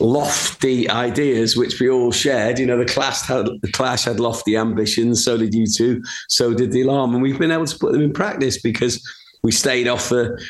[0.00, 2.58] lofty ideas which we all shared.
[2.58, 6.00] You know, the Clash had the Clash had lofty ambitions, so did U2.
[6.28, 9.02] so did the Alarm, and we've been able to put them in practice because
[9.42, 10.40] we stayed off the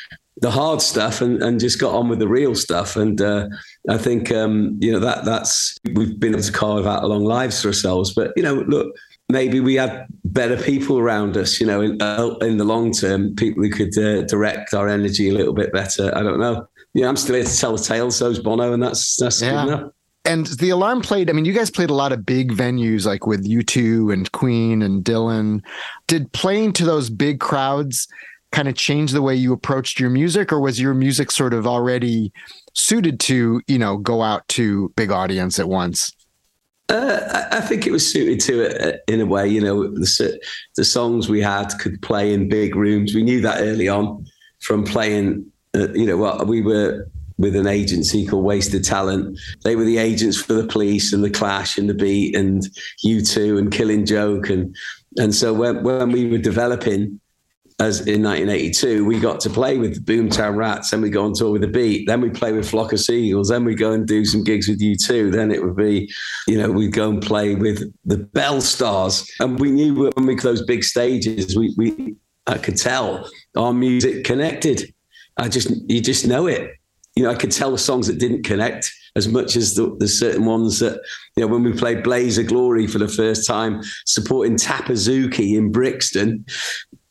[0.41, 2.97] the hard stuff and, and just got on with the real stuff.
[2.97, 3.49] And uh,
[3.89, 7.63] I think um, you know that that's we've been able to carve out long lives
[7.63, 8.15] for ourselves.
[8.15, 8.95] But you know, look,
[9.29, 11.61] maybe we had better people around us.
[11.61, 15.29] You know, in, uh, in the long term, people who could uh, direct our energy
[15.29, 16.17] a little bit better.
[16.17, 16.67] I don't know.
[16.95, 18.11] Yeah, I'm still here to tell the tale.
[18.11, 19.65] So's Bono, and that's that's yeah.
[19.65, 19.93] good enough.
[20.25, 21.31] And the alarm played.
[21.31, 24.83] I mean, you guys played a lot of big venues, like with U2 and Queen
[24.83, 25.63] and Dylan.
[26.07, 28.09] Did playing to those big crowds
[28.53, 31.67] kind of change the way you approached your music or was your music sort of
[31.67, 32.33] already
[32.75, 36.13] suited to you know go out to big audience at once
[36.91, 39.47] uh, I think it was suited to it uh, in a way.
[39.47, 40.41] You know, the,
[40.77, 43.15] the songs we had could play in big rooms.
[43.15, 44.25] We knew that early on
[44.61, 45.45] from playing.
[45.75, 47.07] Uh, you know, well, we were
[47.37, 49.39] with an agency called Wasted Talent.
[49.65, 52.63] They were the agents for the Police and the Clash and the Beat and
[53.05, 54.75] U2 and Killing Joke and
[55.17, 57.21] and so when when we were developing
[57.81, 61.33] as in 1982, we got to play with the Boomtown Rats, then we go on
[61.33, 64.05] tour with the Beat, then we play with Flock of Seagulls, then we go and
[64.05, 65.31] do some gigs with U2.
[65.31, 66.13] Then it would be,
[66.49, 70.35] you know, we'd go and play with the Belle Stars, and we knew when we
[70.35, 72.17] closed big stages, we we
[72.49, 74.93] I could tell our music connected.
[75.37, 76.73] I just you just know it.
[77.15, 80.07] You know, I could tell the songs that didn't connect as much as the, the
[80.07, 81.01] certain ones that,
[81.37, 85.73] you know, when we played Blaze of Glory for the first time, supporting Tapazuki in
[85.73, 86.47] Brixton,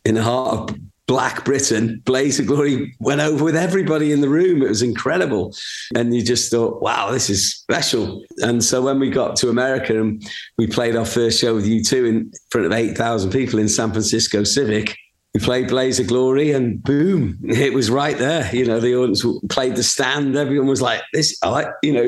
[0.08, 4.30] in the heart of Black Britain, Blaze of Glory went over with everybody in the
[4.30, 4.62] room.
[4.62, 5.54] It was incredible.
[5.96, 8.24] And you just thought, wow, this is special.
[8.40, 10.26] And so when we got to America and
[10.58, 14.44] we played our first show with U2 in front of 8,000 people in San Francisco
[14.46, 14.98] Civic,
[15.34, 18.50] we played Blaze of Glory and boom, it was right there.
[18.56, 20.36] You know, the audience played the stand.
[20.36, 22.04] Everyone was like, this, I like, you know,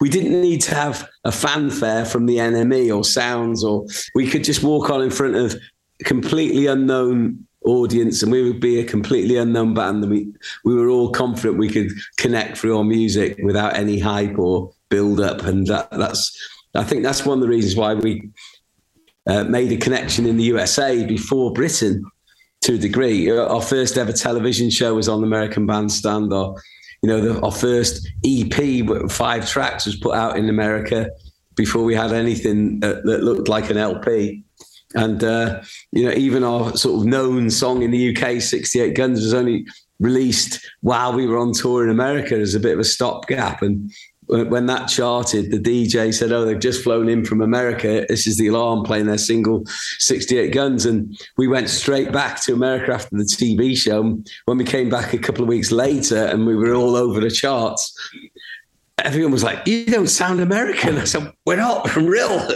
[0.00, 4.44] we didn't need to have a fanfare from the NME or sounds, or we could
[4.44, 5.56] just walk on in front of
[6.04, 10.32] completely unknown audience and we would be a completely unknown band and we
[10.64, 15.20] we were all confident we could connect through our music without any hype or build
[15.20, 16.36] up and that that's
[16.74, 18.30] I think that's one of the reasons why we
[19.26, 22.04] uh, made a connection in the USA before Britain
[22.62, 23.30] to a degree.
[23.30, 26.32] Our first ever television show was on American Bandstand.
[26.32, 26.60] Or,
[27.02, 31.10] you know, the, our first EP, five tracks, was put out in America
[31.56, 34.44] before we had anything that, that looked like an LP.
[34.94, 39.20] And uh, you know, even our sort of known song in the UK, "68 Guns,"
[39.20, 39.66] was only
[40.00, 43.62] released while we were on tour in America as a bit of a stopgap.
[43.62, 43.90] And
[44.28, 48.06] when that charted, the DJ said, "Oh, they've just flown in from America.
[48.08, 49.64] This is the Alarm playing their single
[49.98, 54.18] 68 Guns." And we went straight back to America after the TV show.
[54.46, 57.30] When we came back a couple of weeks later, and we were all over the
[57.30, 57.92] charts,
[59.04, 61.96] everyone was like, "You don't sound American." I said, "We're not.
[61.96, 62.48] I'm real."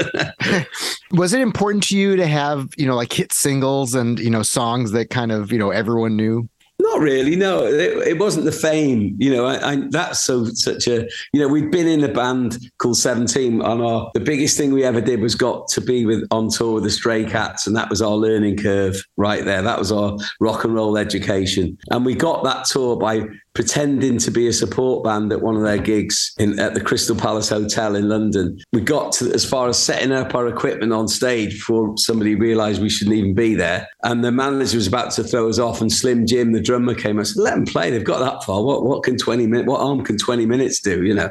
[1.12, 4.42] was it important to you to have you know like hit singles and you know
[4.42, 6.48] songs that kind of you know everyone knew?
[6.82, 7.36] Not really.
[7.36, 9.14] No, it, it wasn't the fame.
[9.20, 11.08] You know, I, I, that's so such a.
[11.32, 13.62] You know, we'd been in a band called Seventeen.
[13.62, 16.74] On our the biggest thing we ever did was got to be with on tour
[16.74, 19.62] with the Stray Cats, and that was our learning curve right there.
[19.62, 24.30] That was our rock and roll education, and we got that tour by pretending to
[24.30, 27.94] be a support band at one of their gigs in, at the Crystal Palace Hotel
[27.96, 28.58] in London.
[28.72, 32.80] We got to as far as setting up our equipment on stage before somebody realised
[32.80, 33.88] we shouldn't even be there.
[34.04, 37.20] And the manager was about to throw us off, and Slim Jim, the drummer, came.
[37.20, 37.90] I said, "Let them play.
[37.90, 38.62] They've got that far.
[38.62, 39.68] What what can twenty minutes?
[39.68, 41.04] What arm can twenty minutes do?
[41.04, 41.30] You know."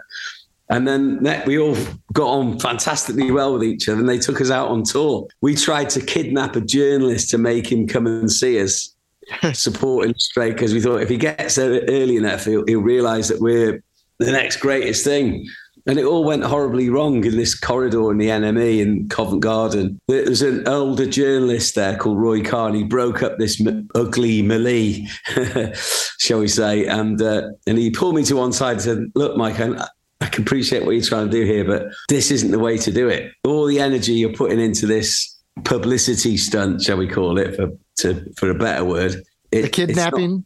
[0.69, 1.75] And then we all
[2.13, 5.27] got on fantastically well with each other, and they took us out on tour.
[5.41, 8.95] We tried to kidnap a journalist to make him come and see us
[9.53, 13.83] supporting because we thought if he gets there early enough, he'll, he'll realise that we're
[14.19, 15.47] the next greatest thing.
[15.87, 19.99] And it all went horribly wrong in this corridor in the NME in Covent Garden.
[20.07, 25.07] There was an older journalist there called Roy Carney, broke up this m- ugly melee,
[26.19, 29.37] shall we say, and uh, and he pulled me to one side and said, "Look,
[29.37, 29.87] Mike, I,
[30.21, 32.91] I can appreciate what you're trying to do here, but this isn't the way to
[32.91, 33.31] do it.
[33.43, 38.25] All the energy you're putting into this publicity stunt, shall we call it, for to
[38.37, 39.23] for a better word.
[39.51, 40.45] It, the kidnapping.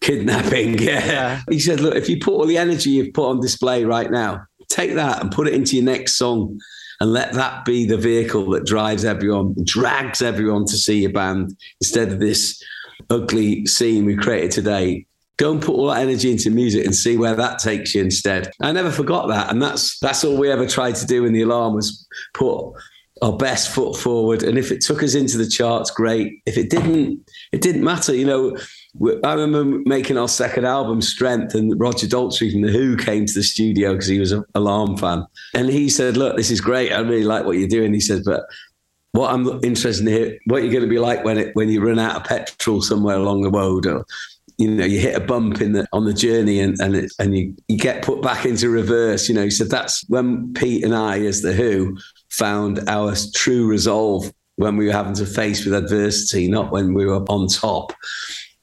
[0.00, 1.06] Kidnapping, yeah.
[1.06, 1.42] yeah.
[1.48, 4.46] He said, look, if you put all the energy you've put on display right now,
[4.68, 6.58] take that and put it into your next song
[7.00, 11.56] and let that be the vehicle that drives everyone, drags everyone to see your band
[11.80, 12.62] instead of this
[13.10, 15.06] ugly scene we created today.
[15.38, 18.50] Go and put all that energy into music and see where that takes you instead.
[18.62, 19.50] I never forgot that.
[19.50, 22.72] And that's that's all we ever tried to do in the alarm was put
[23.22, 24.42] our best foot forward.
[24.42, 26.42] And if it took us into the charts, great.
[26.44, 28.14] If it didn't, it didn't matter.
[28.14, 28.56] You know,
[29.24, 33.34] I remember making our second album, Strength, and Roger Daltrey from The Who came to
[33.34, 35.26] the studio because he was an Alarm fan.
[35.54, 36.92] And he said, Look, this is great.
[36.92, 37.94] I really like what you're doing.
[37.94, 38.44] He said, But
[39.12, 41.82] what I'm interested in here, what you're going to be like when it when you
[41.82, 44.04] run out of petrol somewhere along the road or
[44.58, 47.36] you know you hit a bump in the on the journey and and it, and
[47.36, 50.94] you, you get put back into reverse you know he said that's when Pete and
[50.94, 51.96] I as the Who
[52.36, 57.06] found our true resolve when we were having to face with adversity, not when we
[57.06, 57.92] were on top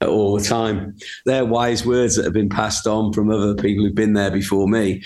[0.01, 0.95] all the time.
[1.25, 4.67] They're wise words that have been passed on from other people who've been there before
[4.67, 5.03] me.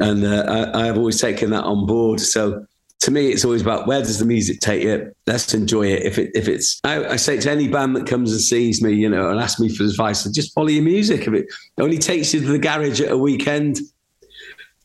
[0.00, 2.20] And uh, I, have always taken that on board.
[2.20, 2.66] So
[3.00, 5.12] to me, it's always about where does the music take you?
[5.26, 6.02] Let's enjoy it.
[6.02, 8.92] If it if it's, I, I say to any band that comes and sees me,
[8.92, 11.26] you know, and asks me for advice, just follow your music.
[11.26, 11.46] If it
[11.78, 13.80] only takes you to the garage at a weekend,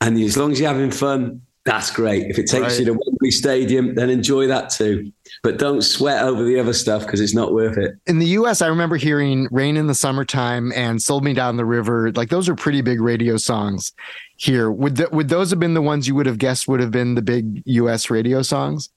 [0.02, 2.26] and as long as you're having fun, that's great.
[2.26, 2.80] If it takes right.
[2.80, 5.12] you to Wembley Stadium, then enjoy that too.
[5.44, 7.96] But don't sweat over the other stuff because it's not worth it.
[8.08, 11.66] In the US, I remember hearing Rain in the Summertime and Sold Me Down the
[11.66, 12.12] River.
[12.14, 13.94] Like those are pretty big radio songs
[14.38, 14.72] here.
[14.72, 17.14] Would, th- would those have been the ones you would have guessed would have been
[17.14, 18.90] the big US radio songs?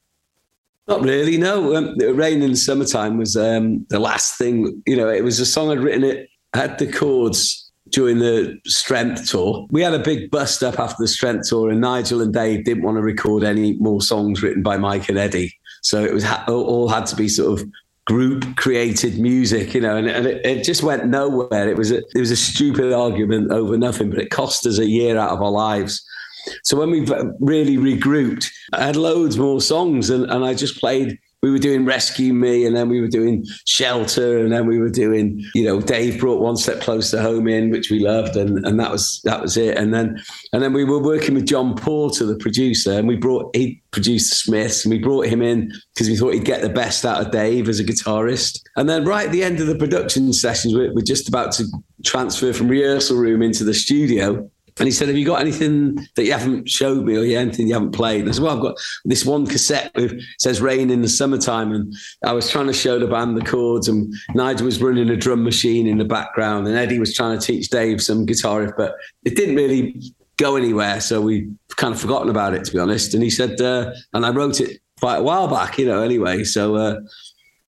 [0.89, 1.77] Not really, no.
[1.77, 5.47] Um, Rain in the Summertime was um, the last thing, you know, it was a
[5.47, 7.62] song I'd written it, had the chords
[7.93, 9.67] during the strength tour.
[9.71, 12.83] We had a big bust up after the strength tour, and Nigel and Dave didn't
[12.83, 15.55] want to record any more songs written by Mike and Eddie.
[15.83, 17.69] So it was all had to be sort of
[18.07, 21.69] group created music, you know, and, and it, it, just went nowhere.
[21.69, 24.87] It was a, it was a stupid argument over nothing, but it cost us a
[24.87, 26.05] year out of our lives.
[26.65, 27.07] So when we
[27.39, 31.19] really regrouped, I had loads more songs, and, and I just played.
[31.43, 34.89] We were doing Rescue Me, and then we were doing Shelter, and then we were
[34.89, 38.79] doing, you know, Dave brought One Step Closer Home in, which we loved, and and
[38.79, 39.77] that was that was it.
[39.77, 40.23] And then
[40.53, 44.45] and then we were working with John Porter, the producer, and we brought he produced
[44.45, 47.33] Smiths, and we brought him in because we thought he'd get the best out of
[47.33, 48.63] Dave as a guitarist.
[48.77, 51.65] And then right at the end of the production sessions, we're, we're just about to
[52.05, 54.49] transfer from rehearsal room into the studio.
[54.79, 57.75] And he said, Have you got anything that you haven't showed me or anything you
[57.75, 58.23] haven't played?
[58.23, 61.73] And I said, Well, I've got this one cassette with says rain in the summertime.
[61.73, 61.95] And
[62.25, 65.45] I was trying to show the band the chords, and Nigel was running a drum
[65.45, 68.95] machine in the background, and Eddie was trying to teach Dave some guitar, if but
[69.25, 70.01] it didn't really
[70.37, 71.01] go anywhere.
[71.01, 73.15] So we kind of forgotten about it, to be honest.
[73.15, 76.45] And he said, uh, and I wrote it quite a while back, you know, anyway.
[76.45, 77.01] So uh,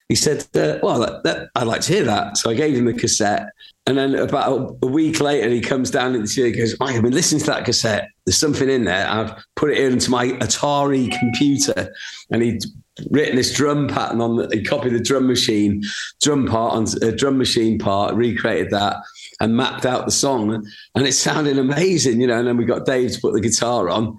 [0.09, 2.37] he said, uh, Well, that, that, I'd like to hear that.
[2.37, 3.49] So I gave him the cassette.
[3.87, 7.03] And then about a, week later, he comes down in the studio and goes, I've
[7.03, 8.09] been listening to that cassette.
[8.25, 9.07] There's something in there.
[9.07, 11.93] I've put it into my Atari computer.
[12.31, 12.63] And he'd
[13.11, 15.83] written this drum pattern on the, he copied the drum machine,
[16.23, 18.97] drum part on a drum machine part, recreated that
[19.39, 20.65] and mapped out the song.
[20.95, 22.39] And it sounded amazing, you know.
[22.39, 24.17] And then we got Dave to put the guitar on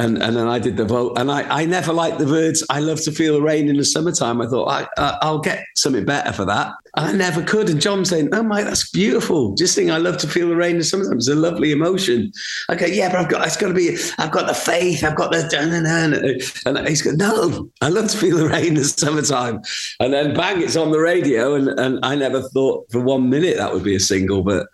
[0.00, 2.64] and and then I did the vote, and I, I never liked the words.
[2.70, 4.40] I love to feel the rain in the summertime.
[4.40, 7.70] I thought I, I will get something better for that, I never could.
[7.70, 10.72] And John saying, "Oh my, that's beautiful." Just saying, "I love to feel the rain
[10.72, 12.32] in the summertime." It's a lovely emotion.
[12.68, 13.96] I go, "Yeah, but I've got it's got to be.
[14.18, 15.04] I've got the faith.
[15.04, 15.40] I've got the
[16.66, 19.60] and he's going, "No, I love to feel the rain in the summertime."
[20.00, 23.56] And then bang, it's on the radio, and and I never thought for one minute
[23.56, 24.66] that would be a single, but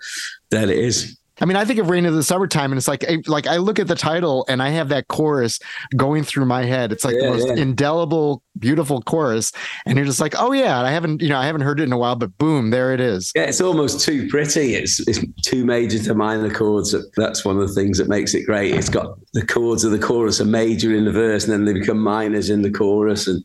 [0.50, 1.18] there it is.
[1.40, 3.78] I mean, I think of Rain of the Summertime, and it's like, like I look
[3.78, 5.58] at the title and I have that chorus
[5.96, 6.92] going through my head.
[6.92, 7.54] It's like yeah, the most yeah.
[7.54, 9.52] indelible, beautiful chorus,
[9.84, 11.92] and you're just like, oh yeah, I haven't, you know, I haven't heard it in
[11.92, 13.32] a while, but boom, there it is.
[13.34, 14.74] Yeah, it's almost too pretty.
[14.74, 16.94] It's, it's two major to minor chords.
[17.16, 18.74] That's one of the things that makes it great.
[18.74, 21.78] It's got the chords of the chorus are major in the verse, and then they
[21.78, 23.44] become minors in the chorus, and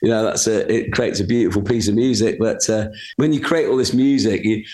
[0.00, 2.38] you know that's a it creates a beautiful piece of music.
[2.38, 4.64] But uh, when you create all this music, you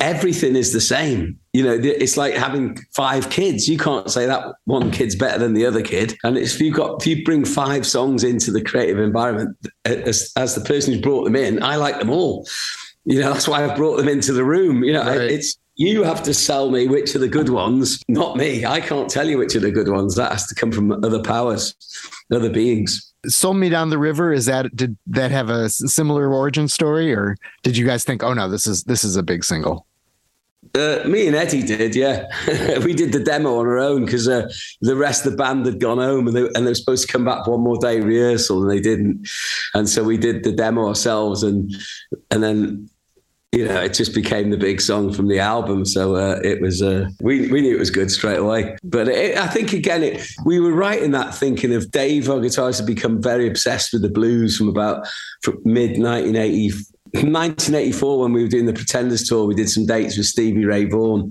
[0.00, 1.38] everything is the same.
[1.52, 3.68] You know, it's like having five kids.
[3.68, 6.16] You can't say that one kid's better than the other kid.
[6.24, 10.54] And if you got if you bring five songs into the creative environment, as, as
[10.54, 12.46] the person who's brought them in, I like them all.
[13.04, 14.82] You know, that's why I've brought them into the room.
[14.82, 15.20] You know, right.
[15.20, 18.64] it's you have to sell me which are the good ones, not me.
[18.64, 20.14] I can't tell you which are the good ones.
[20.16, 21.74] That has to come from other powers,
[22.32, 23.13] other beings.
[23.26, 27.36] Sold Me Down the River is that did that have a similar origin story or
[27.62, 29.86] did you guys think oh no this is this is a big single?
[30.74, 32.24] Uh, me and Eddie did, yeah.
[32.84, 34.50] we did the demo on our own because uh,
[34.80, 37.12] the rest of the band had gone home and they, and they were supposed to
[37.12, 39.28] come back one more day rehearsal and they didn't.
[39.74, 41.72] And so we did the demo ourselves and
[42.30, 42.88] and then
[43.54, 45.84] you know, it just became the big song from the album.
[45.84, 48.76] So uh, it was, uh, we, we knew it was good straight away.
[48.82, 52.78] But it, I think, again, it, we were writing that thinking of Dave, our guitarist,
[52.78, 55.06] had become very obsessed with the blues from about
[55.64, 56.72] mid 1980.
[57.12, 60.86] 1984, when we were doing the Pretenders tour, we did some dates with Stevie Ray
[60.86, 61.30] Vaughan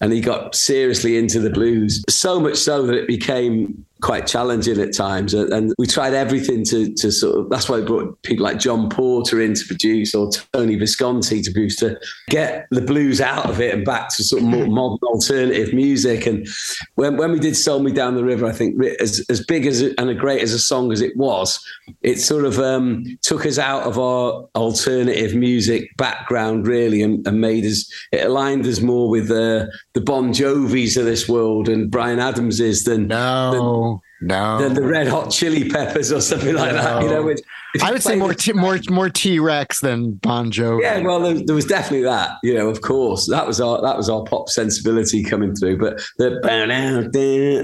[0.00, 2.02] and he got seriously into the blues.
[2.08, 5.34] So much so that it became quite challenging at times.
[5.34, 8.88] And we tried everything to, to sort of, that's why we brought people like John
[8.88, 11.98] Porter in to produce or Tony Visconti to produce to
[12.28, 16.26] get the blues out of it and back to sort of more modern alternative music.
[16.26, 16.46] And
[16.94, 19.82] when, when we did Sold Me Down the River, I think as, as big as
[19.82, 21.62] and as great as a song as it was,
[22.02, 27.40] it sort of um, took us out of our alternative music background really and, and
[27.40, 31.90] made us, it aligned us more with uh, the Bon Jovis of this world and
[31.90, 33.50] Bryan Adamses than, no.
[33.52, 33.89] than
[34.20, 34.58] no.
[34.58, 36.82] Than the Red Hot Chili Peppers or something like no.
[36.82, 37.02] that.
[37.02, 37.40] You know, which,
[37.82, 40.82] I would say more t- more more T Rex than Bon Jovi.
[40.82, 42.32] Yeah, well, there, there, was definitely that.
[42.42, 45.78] You know, of course, that was our that was our pop sensibility coming through.
[45.78, 46.40] But the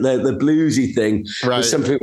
[0.01, 1.59] the, the bluesy thing right.
[1.59, 1.99] was something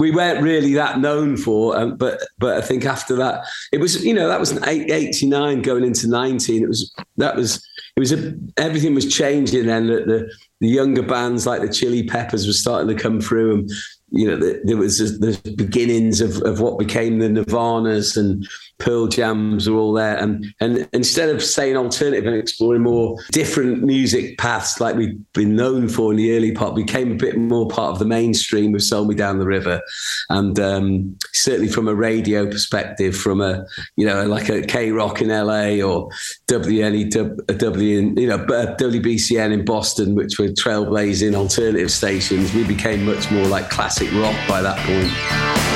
[0.00, 1.76] we weren't really that known for.
[1.76, 5.60] Um, but but I think after that, it was you know that was eighty nine
[5.60, 6.62] going into nineteen.
[6.64, 7.56] It was that was
[7.96, 9.88] it was a, everything was changing then.
[9.88, 13.70] The, the the younger bands like the Chili Peppers were starting to come through, and
[14.10, 18.48] you know, the, there was the beginnings of, of what became the Nirvanas and
[18.80, 20.16] Pearl Jams were all there.
[20.16, 25.54] And and instead of saying alternative and exploring more different music paths like we've been
[25.54, 28.82] known for in the early part, became a bit more part of the mainstream with
[28.82, 29.80] Sold Me Down the River.
[30.28, 33.64] And um, certainly from a radio perspective, from a,
[33.96, 36.10] you know, like a KROQ in LA or
[36.48, 43.30] WNEW, in, you know, WBCN in Boston, which were trailblazing alternative stations, we became much
[43.30, 45.69] more like classic rock by that point.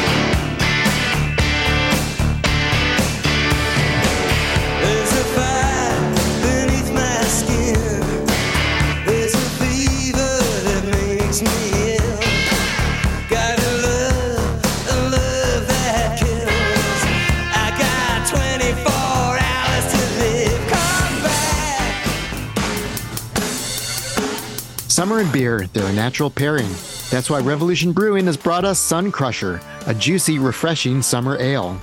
[25.04, 26.70] Summer and beer, they're a natural pairing.
[27.10, 31.78] That's why Revolution Brewing has brought us Sun Crusher, a juicy, refreshing summer ale.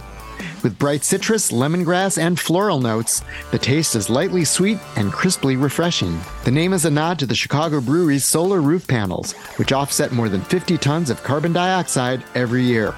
[0.63, 6.19] With bright citrus, lemongrass, and floral notes, the taste is lightly sweet and crisply refreshing.
[6.45, 10.27] The name is a nod to the Chicago Brewery's solar roof panels, which offset more
[10.27, 12.95] than 50 tons of carbon dioxide every year.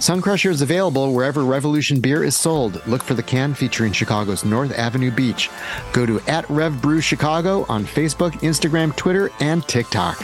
[0.00, 2.86] Sun Crusher is available wherever Revolution beer is sold.
[2.86, 5.50] Look for the can featuring Chicago's North Avenue Beach.
[5.92, 10.18] Go to at Rev Brew Chicago on Facebook, Instagram, Twitter, and TikTok.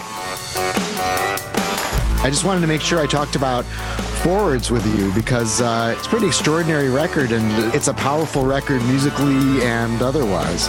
[2.23, 3.65] I just wanted to make sure I talked about
[4.23, 8.81] forwards with you because uh, it's a pretty extraordinary record and it's a powerful record
[8.85, 10.69] musically and otherwise.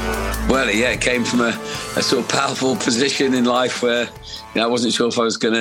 [0.50, 1.58] Well, yeah, it came from a,
[1.96, 4.10] a sort of powerful position in life where you
[4.56, 5.54] know, I wasn't sure if I was going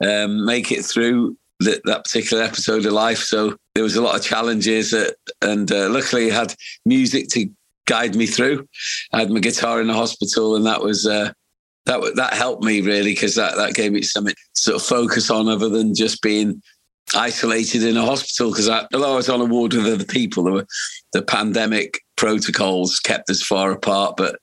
[0.00, 3.18] to um, make it through that, particular episode of life.
[3.18, 4.94] So there was a lot of challenges,
[5.40, 6.54] and uh, luckily I had
[6.84, 7.48] music to
[7.86, 8.66] guide me through.
[9.12, 11.32] I had my guitar in the hospital, and that was uh,
[11.86, 15.30] that that helped me really because that that gave me something to sort of focus
[15.30, 16.62] on other than just being
[17.14, 18.50] isolated in a hospital.
[18.50, 20.66] Because although I was on a ward with other people, there were
[21.12, 24.38] the pandemic protocols kept us far apart, but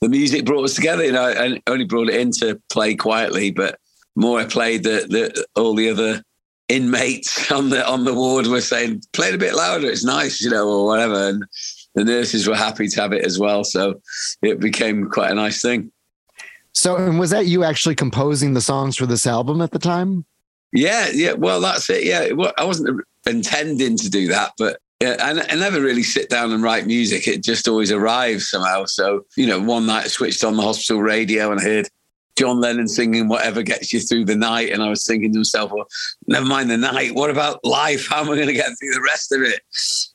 [0.00, 1.04] the music brought us together.
[1.04, 3.78] You know, I only brought it in to play quietly, but
[4.16, 6.22] more I played, the, the all the other
[6.70, 9.90] inmates on the on the ward were saying, "Play it a bit louder.
[9.90, 11.28] It's nice," you know, or whatever.
[11.28, 11.44] And
[11.94, 13.64] the nurses were happy to have it as well.
[13.64, 14.00] So
[14.42, 15.90] it became quite a nice thing.
[16.72, 20.24] So, and was that you actually composing the songs for this album at the time?
[20.72, 21.32] Yeah, yeah.
[21.32, 22.04] Well, that's it.
[22.04, 26.52] Yeah, I wasn't intending to do that, but yeah, I, I never really sit down
[26.52, 27.26] and write music.
[27.26, 28.84] It just always arrives somehow.
[28.84, 31.88] So, you know, one night I switched on the hospital radio and I heard
[32.40, 34.70] John Lennon singing whatever gets you through the night.
[34.70, 35.86] And I was thinking to myself, well,
[36.26, 37.14] never mind the night.
[37.14, 38.08] What about life?
[38.08, 39.60] How am I going to get through the rest of it?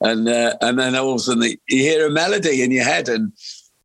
[0.01, 3.09] And uh, and then all of a sudden you hear a melody in your head
[3.09, 3.31] and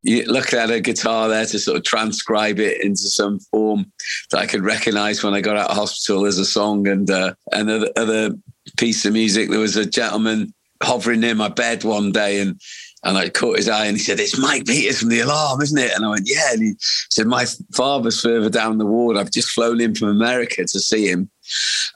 [0.03, 3.93] you look at a guitar there to sort of transcribe it into some form
[4.31, 7.35] that I could recognize when I got out of hospital as a song and uh,
[7.53, 8.31] another other
[8.79, 9.51] piece of music.
[9.51, 12.59] There was a gentleman hovering near my bed one day and
[13.03, 15.79] and I caught his eye and he said, It's Mike Peters from the alarm, isn't
[15.79, 15.93] it?
[15.95, 16.53] And I went, Yeah.
[16.53, 19.17] And he said, My father's further down the ward.
[19.17, 21.31] I've just flown in from America to see him.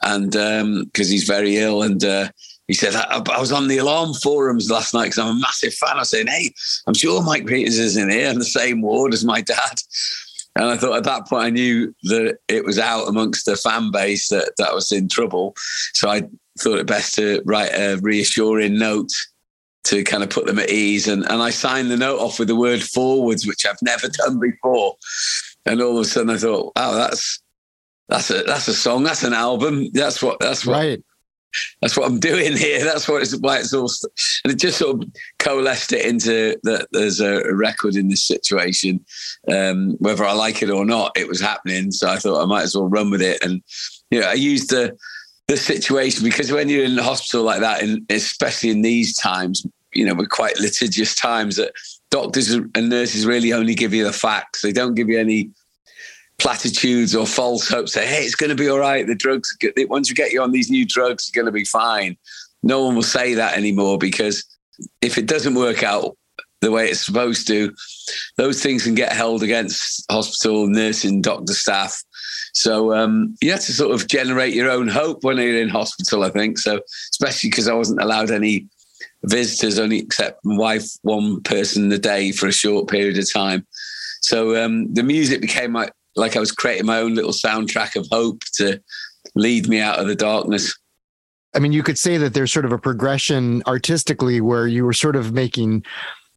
[0.01, 1.83] And because um, he's very ill.
[1.83, 2.29] And uh,
[2.67, 5.75] he said, I, I, was on the alarm forums last night because I'm a massive
[5.75, 5.97] fan.
[5.97, 6.51] I saying, Hey,
[6.87, 9.75] I'm sure Mike Peters is in here in the same ward as my dad.
[10.55, 13.91] And I thought at that point I knew that it was out amongst the fan
[13.91, 15.53] base that that was in trouble.
[15.93, 16.23] So I
[16.59, 19.11] thought it best to write a reassuring note
[19.85, 21.07] to kind of put them at ease.
[21.07, 24.39] And, and I signed the note off with the word forwards, which I've never done
[24.39, 24.95] before.
[25.65, 27.39] And all of a sudden I thought, oh, that's
[28.07, 29.89] that's a that's a song, that's an album.
[29.91, 31.03] That's what that's what right.
[31.81, 32.83] that's what I'm doing here.
[32.83, 33.89] That's what it's why it's all
[34.43, 35.09] and it just sort of
[35.39, 39.03] coalesced it into that there's a, record in this situation.
[39.51, 41.91] Um, whether I like it or not, it was happening.
[41.91, 43.43] So I thought I might as well run with it.
[43.43, 43.63] And
[44.11, 44.95] you know, I used the
[45.47, 49.65] the situation because when you're in the hospital like that, and especially in these times,
[49.93, 51.71] you know, we're quite litigious times that
[52.09, 54.61] doctors and nurses really only give you the facts.
[54.61, 55.51] They don't give you any
[56.37, 57.93] platitudes or false hopes.
[57.93, 59.05] Say, hey, it's going to be all right.
[59.05, 59.55] The drugs,
[59.87, 62.17] once you get you on these new drugs, you're going to be fine.
[62.63, 64.43] No one will say that anymore because
[65.01, 66.17] if it doesn't work out
[66.61, 67.73] the way it's supposed to,
[68.37, 72.03] those things can get held against hospital nursing, doctor staff
[72.55, 76.23] so um, you have to sort of generate your own hope when you're in hospital,
[76.23, 76.57] I think.
[76.57, 76.79] So
[77.11, 78.67] especially because I wasn't allowed any
[79.25, 83.67] visitors, only except my wife, one person a day for a short period of time.
[84.21, 88.07] So um, the music became like, like I was creating my own little soundtrack of
[88.09, 88.81] hope to
[89.35, 90.73] lead me out of the darkness.
[91.53, 94.93] I mean, you could say that there's sort of a progression artistically where you were
[94.93, 95.83] sort of making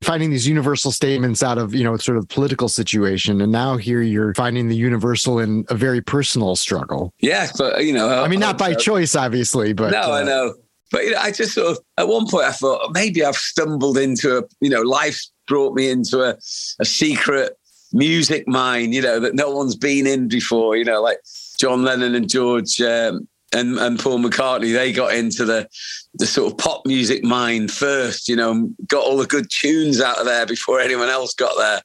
[0.02, 3.40] finding these universal statements out of, you know, sort of political situation.
[3.40, 7.12] And now here you're finding the universal in a very personal struggle.
[7.20, 7.50] Yeah.
[7.58, 9.90] But, you know, I mean, not by choice, obviously, but.
[9.90, 10.54] No, uh, I know.
[10.90, 13.98] But, you know, I just sort of, at one point, I thought maybe I've stumbled
[13.98, 16.36] into a, you know, life's brought me into a,
[16.78, 17.58] a secret
[17.92, 21.18] music mine, you know, that no one's been in before, you know, like
[21.58, 25.68] John Lennon and George um, and, and Paul McCartney, they got into the
[26.14, 30.18] the sort of pop music mine first, you know, got all the good tunes out
[30.18, 31.80] of there before anyone else got there.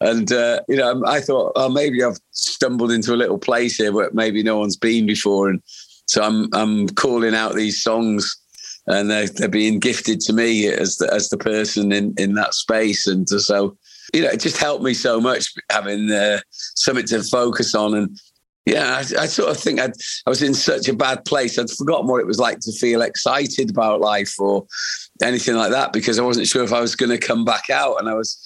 [0.00, 3.92] And, uh, you know, I thought, oh, maybe I've stumbled into a little place here
[3.92, 5.50] where maybe no one's been before.
[5.50, 5.60] And
[6.06, 8.34] so I'm, I'm calling out these songs
[8.86, 12.54] and they're, they're being gifted to me as the, as the person in, in that
[12.54, 13.06] space.
[13.06, 13.76] And so,
[14.14, 17.94] you know, it just helped me so much having uh, something to focus on.
[17.94, 18.18] And
[18.66, 19.92] yeah, I, I, sort of think I'd,
[20.26, 21.56] I was in such a bad place.
[21.56, 24.66] I'd forgotten what it was like to feel excited about life or
[25.22, 28.00] anything like that because I wasn't sure if I was going to come back out.
[28.00, 28.36] And I was,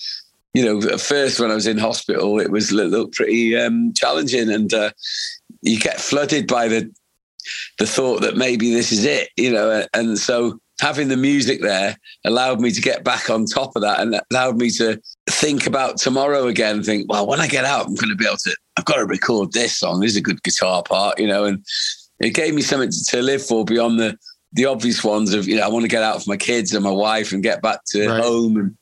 [0.52, 4.50] you know, at first when I was in hospital, it was looked pretty um, challenging,
[4.50, 4.90] and uh,
[5.62, 6.92] you get flooded by the
[7.78, 9.86] the thought that maybe this is it, you know.
[9.94, 11.96] And so having the music there
[12.26, 15.96] allowed me to get back on top of that and allowed me to think about
[15.96, 16.82] tomorrow again.
[16.82, 18.56] Think, well, when I get out, I'm going to be able to.
[18.76, 20.00] I've got to record this song.
[20.00, 21.64] This is a good guitar part, you know, and
[22.20, 24.16] it gave me something to, to live for beyond the
[24.52, 26.82] the obvious ones of you know I want to get out for my kids and
[26.82, 28.22] my wife and get back to right.
[28.22, 28.76] home and.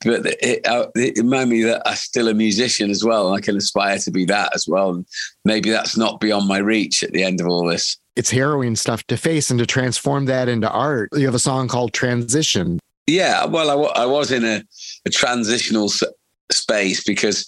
[0.00, 3.40] But it, uh, it, reminded me that I'm still a musician as well, and I
[3.40, 4.90] can aspire to be that as well.
[4.90, 5.06] And
[5.46, 9.04] maybe that's not beyond my reach at the end of all this it's harrowing stuff
[9.04, 11.10] to face and to transform that into art.
[11.14, 12.78] You have a song called Transition.
[13.06, 14.62] Yeah, well, I, w- I was in a,
[15.04, 16.02] a transitional s-
[16.50, 17.46] space because,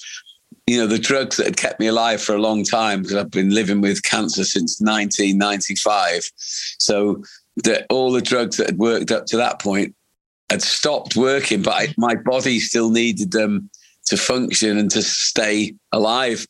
[0.67, 3.31] you know, the drugs that had kept me alive for a long time, because I've
[3.31, 6.31] been living with cancer since 1995.
[6.79, 7.23] So
[7.57, 9.95] the, all the drugs that had worked up to that point
[10.51, 13.71] had stopped working, but I, my body still needed them
[14.07, 16.47] to function and to stay alive.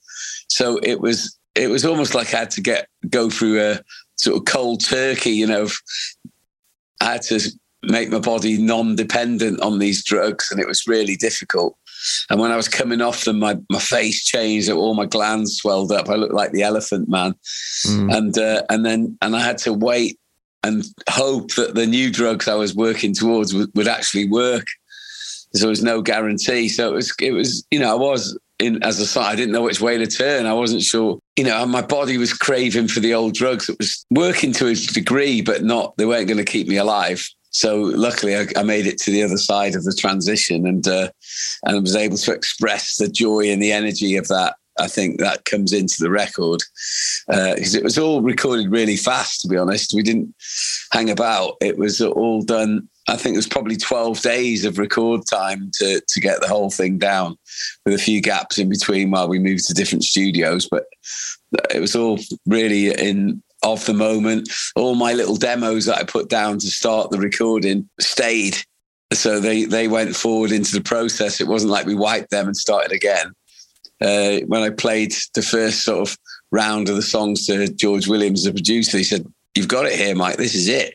[0.49, 3.81] So it was it was almost like I had to get go through a
[4.17, 5.69] sort of cold turkey, you know,
[7.01, 7.41] I had to
[7.87, 11.77] make my body non-dependent on these drugs, and it was really difficult.
[12.31, 15.91] And when I was coming off them, my, my face changed, all my glands swelled
[15.91, 16.09] up.
[16.09, 17.35] I looked like the elephant man.
[17.85, 18.17] Mm.
[18.17, 20.19] And uh, and then and I had to wait
[20.63, 24.67] and hope that the new drugs I was working towards would, would actually work.
[25.53, 26.69] There was no guarantee.
[26.69, 29.53] So it was it was, you know, I was in as a side, I didn't
[29.53, 30.47] know which way to turn.
[30.47, 31.19] I wasn't sure.
[31.37, 33.69] You know, my body was craving for the old drugs.
[33.69, 35.97] It was working to a degree, but not.
[35.97, 37.29] They weren't going to keep me alive.
[37.57, 41.09] So luckily, I, I, made it to the other side of the transition, and uh,
[41.65, 44.57] and was able to express the joy and the energy of that.
[44.79, 46.61] I think that comes into the record
[47.27, 49.41] because uh, it was all recorded really fast.
[49.41, 50.35] To be honest, we didn't
[50.93, 51.55] hang about.
[51.63, 56.03] It was all done I think it was probably 12 days of record time to,
[56.07, 57.37] to get the whole thing down
[57.85, 60.69] with a few gaps in between while we moved to different studios.
[60.69, 60.87] But
[61.73, 64.49] it was all really in of the moment.
[64.75, 68.57] All my little demos that I put down to start the recording stayed.
[69.13, 71.41] So they, they went forward into the process.
[71.41, 73.33] It wasn't like we wiped them and started again.
[74.01, 76.19] Uh, when I played the first sort of
[76.51, 80.15] round of the songs to George Williams, the producer, he said, You've got it here,
[80.15, 80.37] Mike.
[80.37, 80.95] This is it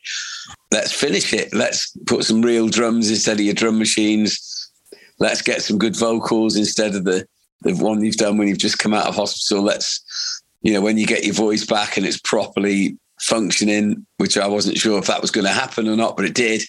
[0.72, 1.54] let's finish it.
[1.54, 4.72] Let's put some real drums instead of your drum machines.
[5.20, 7.26] Let's get some good vocals instead of the
[7.64, 9.64] the one you've done when you've just come out of hospital.
[9.64, 14.48] Let's, you know, when you get your voice back and it's properly functioning, which I
[14.48, 16.64] wasn't sure if that was going to happen or not, but it did.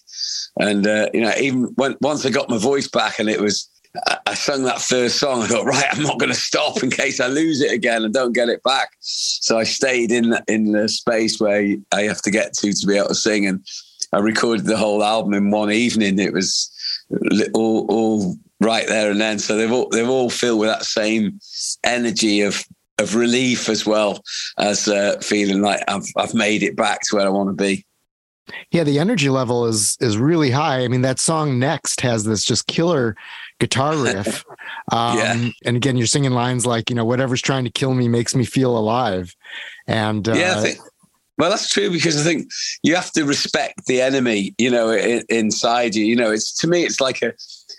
[0.59, 3.69] And uh, you know, even when once I got my voice back and it was
[4.27, 5.43] I sung that first song.
[5.43, 8.15] I thought, right, I'm not going to stop in case I lose it again and
[8.15, 8.91] don't get it back.
[9.01, 12.97] So I stayed in in the space where I have to get to to be
[12.97, 13.65] able to sing, and
[14.13, 16.19] I recorded the whole album in one evening.
[16.19, 16.71] It was
[17.53, 19.39] all, all right there and then.
[19.39, 21.39] So they've all they've all filled with that same
[21.85, 22.65] energy of
[23.03, 24.23] of relief as well
[24.59, 27.85] as uh, feeling like I've I've made it back to where I want to be.
[28.71, 30.85] Yeah, the energy level is is really high.
[30.85, 33.17] I mean, that song next has this just killer
[33.63, 34.45] guitar riff.
[34.91, 35.49] Um, yeah.
[35.65, 38.45] And again, you're singing lines like, you know, whatever's trying to kill me makes me
[38.45, 39.35] feel alive.
[39.87, 40.79] And uh, yeah, I think,
[41.39, 42.51] well, that's true because I think
[42.83, 46.05] you have to respect the enemy, you know, in, inside you.
[46.05, 47.33] You know, it's to me, it's like a,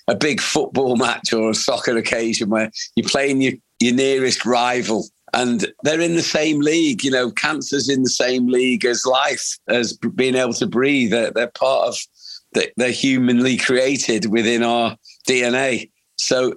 [0.07, 3.53] a big football match or a soccer occasion where you're playing your,
[3.83, 7.03] your nearest rival and they're in the same league.
[7.03, 11.11] You know, cancer's in the same league as life, as being able to breathe.
[11.11, 11.97] They're, they're part of,
[12.77, 14.95] they're humanly created within our
[15.27, 15.89] DNA.
[16.17, 16.53] So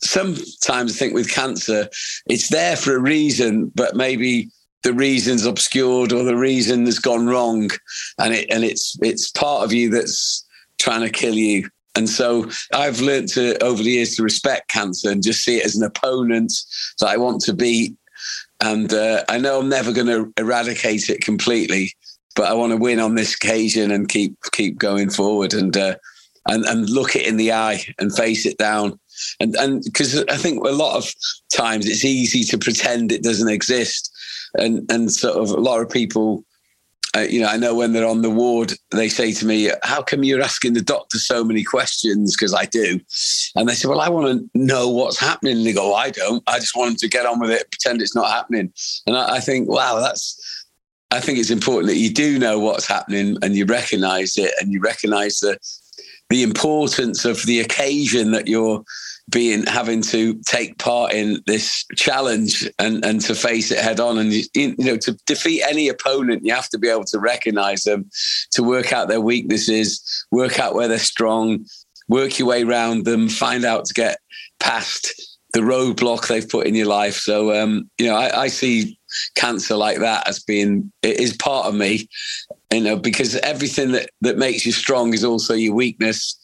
[0.00, 1.88] sometimes I think with cancer,
[2.26, 4.50] it's there for a reason, but maybe
[4.82, 7.70] the reason's obscured or the reason has gone wrong,
[8.18, 10.46] and it and it's it's part of you that's
[10.78, 11.68] trying to kill you.
[11.94, 15.64] And so I've learned to over the years to respect cancer and just see it
[15.64, 16.52] as an opponent
[17.00, 17.96] that I want to beat.
[18.60, 21.92] And uh, I know I'm never going to eradicate it completely,
[22.34, 25.96] but I want to win on this occasion and keep keep going forward and uh,
[26.48, 28.98] and and look it in the eye and face it down.
[29.40, 31.12] And and because I think a lot of
[31.52, 34.12] times it's easy to pretend it doesn't exist,
[34.54, 36.44] and and sort of a lot of people
[37.16, 40.02] uh, you know, I know when they're on the ward, they say to me, "How
[40.02, 43.00] come you're asking the doctor so many questions?" Because I do,
[43.56, 46.42] and they say, "Well, I want to know what's happening." And they go, "I don't.
[46.46, 48.72] I just want them to get on with it, pretend it's not happening."
[49.06, 50.44] And I, I think, wow, that's.
[51.10, 54.72] I think it's important that you do know what's happening and you recognise it, and
[54.72, 55.58] you recognise the
[56.28, 58.84] the importance of the occasion that you're
[59.28, 64.18] being having to take part in this challenge and and to face it head on.
[64.18, 68.08] And you know to defeat any opponent you have to be able to recognize them
[68.52, 71.64] to work out their weaknesses work out where they're strong
[72.08, 74.18] work your way around them find out to get
[74.60, 77.14] past the roadblock they've put in your life.
[77.14, 78.98] So um, you know I, I see
[79.34, 82.08] cancer like that as being it is part of me
[82.72, 86.38] you know because everything that that makes you strong is also your weakness.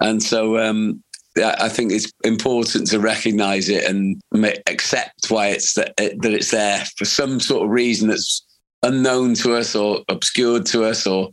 [0.00, 1.02] And so um,
[1.38, 4.20] I think it's important to recognise it and
[4.66, 8.44] accept why it's that, that it's there for some sort of reason that's
[8.82, 11.30] unknown to us or obscured to us or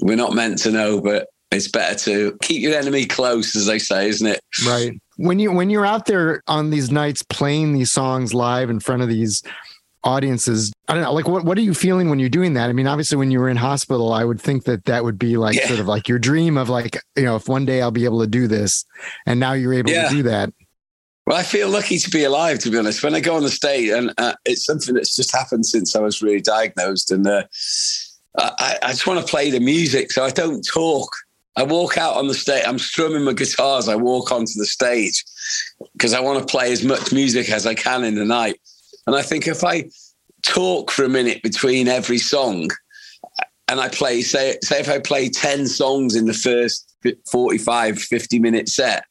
[0.00, 1.00] we're not meant to know.
[1.00, 4.40] But it's better to keep your enemy close, as they say, isn't it?
[4.66, 4.92] Right.
[5.16, 9.02] When you when you're out there on these nights playing these songs live in front
[9.02, 9.42] of these
[10.06, 12.72] audiences i don't know like what, what are you feeling when you're doing that i
[12.72, 15.56] mean obviously when you were in hospital i would think that that would be like
[15.56, 15.66] yeah.
[15.66, 18.20] sort of like your dream of like you know if one day i'll be able
[18.20, 18.84] to do this
[19.26, 20.08] and now you're able yeah.
[20.08, 20.52] to do that
[21.26, 23.50] well i feel lucky to be alive to be honest when i go on the
[23.50, 27.42] stage and uh, it's something that's just happened since i was really diagnosed and uh,
[28.38, 31.10] I, I just want to play the music so i don't talk
[31.56, 32.62] I walk out on the stage.
[32.66, 33.88] I'm strumming my guitars.
[33.88, 35.24] I walk onto the stage
[35.94, 38.60] because I want to play as much music as I can in the night.
[39.06, 39.84] And I think if I
[40.44, 42.70] talk for a minute between every song,
[43.68, 46.92] and I play, say, say if I play 10 songs in the first
[47.30, 49.04] 45, 50 minute set,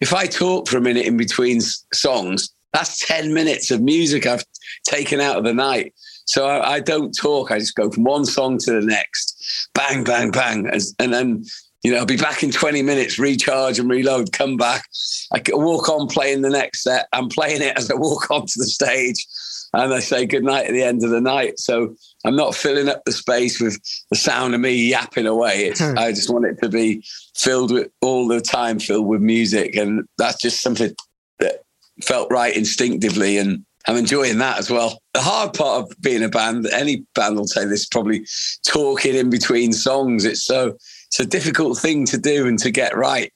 [0.00, 1.60] if I talk for a minute in between
[1.94, 4.44] songs, that's 10 minutes of music I've
[4.86, 5.94] taken out of the night.
[6.26, 7.50] So I, I don't talk.
[7.50, 10.66] I just go from one song to the next, bang, bang, bang.
[10.66, 11.44] And, and then
[11.86, 14.88] you know, I'll be back in 20 minutes, recharge and reload, come back.
[15.32, 17.06] I walk on playing the next set.
[17.12, 19.24] I'm playing it as I walk onto the stage
[19.72, 21.60] and I say goodnight at the end of the night.
[21.60, 23.80] So I'm not filling up the space with
[24.10, 25.66] the sound of me yapping away.
[25.66, 25.96] It's, hmm.
[25.96, 27.04] I just want it to be
[27.36, 29.76] filled with all the time, filled with music.
[29.76, 30.92] And that's just something
[31.38, 31.62] that
[32.02, 33.38] felt right instinctively.
[33.38, 35.00] And I'm enjoying that as well.
[35.14, 38.26] The hard part of being a band, any band will say this, probably
[38.66, 40.24] talking in between songs.
[40.24, 40.76] It's so
[41.08, 43.32] it's a difficult thing to do and to get right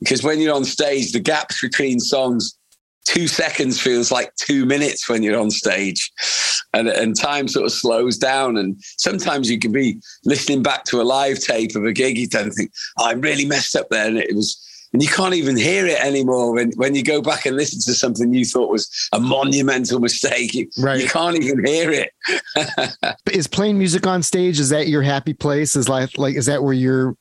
[0.00, 2.56] because when you're on stage, the gaps between songs,
[3.06, 6.12] two seconds feels like two minutes when you're on stage,
[6.72, 8.56] and, and time sort of slows down.
[8.56, 12.28] And sometimes you can be listening back to a live tape of a gig, you
[12.28, 14.60] don't think, oh, I really messed up there, and it was
[14.94, 17.92] and you can't even hear it anymore when, when you go back and listen to
[17.92, 21.00] something you thought was a monumental mistake you, right.
[21.00, 25.76] you can't even hear it is playing music on stage is that your happy place
[25.76, 27.14] is like like is that where you're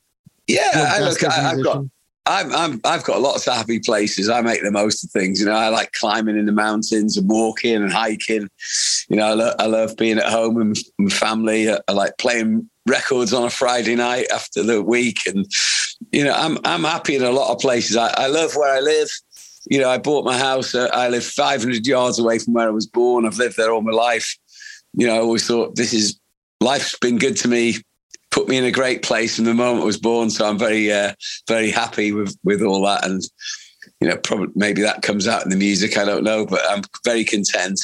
[0.48, 1.84] yeah I look, I, have got
[2.26, 4.30] I'm, I'm, I've got lots of happy places.
[4.30, 5.42] I make the most of things.
[5.42, 8.48] You know, I like climbing in the mountains and walking and hiking.
[9.10, 11.70] You know, I, lo- I love being at home and, my family.
[11.70, 15.20] I, I like playing records on a Friday night after the week.
[15.26, 15.46] And,
[16.12, 17.96] you know, I'm, I'm happy in a lot of places.
[17.96, 19.10] I, I love where I live.
[19.70, 20.76] You know, I bought my house.
[20.76, 23.26] Uh, I live 500 yards away from where I was born.
[23.26, 24.38] I've lived there all my life.
[24.94, 26.20] You know, I always thought this is
[26.60, 27.76] life's been good to me,
[28.32, 30.30] put me in a great place from the moment I was born.
[30.30, 31.14] So I'm very, uh,
[31.48, 33.06] very happy with with all that.
[33.06, 33.24] And
[34.02, 35.98] you know, probably maybe that comes out in the music.
[35.98, 37.80] I don't know, but I'm very content.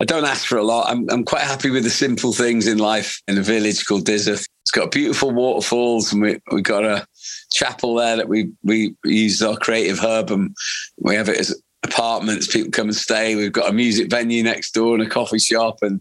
[0.00, 0.88] I don't ask for a lot.
[0.88, 4.46] I'm, I'm quite happy with the simple things in life in a village called Dyserth.
[4.62, 7.06] It's got beautiful waterfalls and we, we got a
[7.52, 10.54] chapel there that we, we use our creative hub and
[10.98, 12.46] we have it as apartments.
[12.46, 13.34] People come and stay.
[13.34, 16.00] We've got a music venue next door and a coffee shop and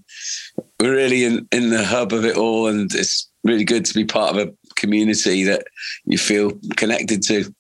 [0.80, 2.68] we're really in, in the hub of it all.
[2.68, 5.66] And it's really good to be part of a community that
[6.06, 7.54] you feel connected to.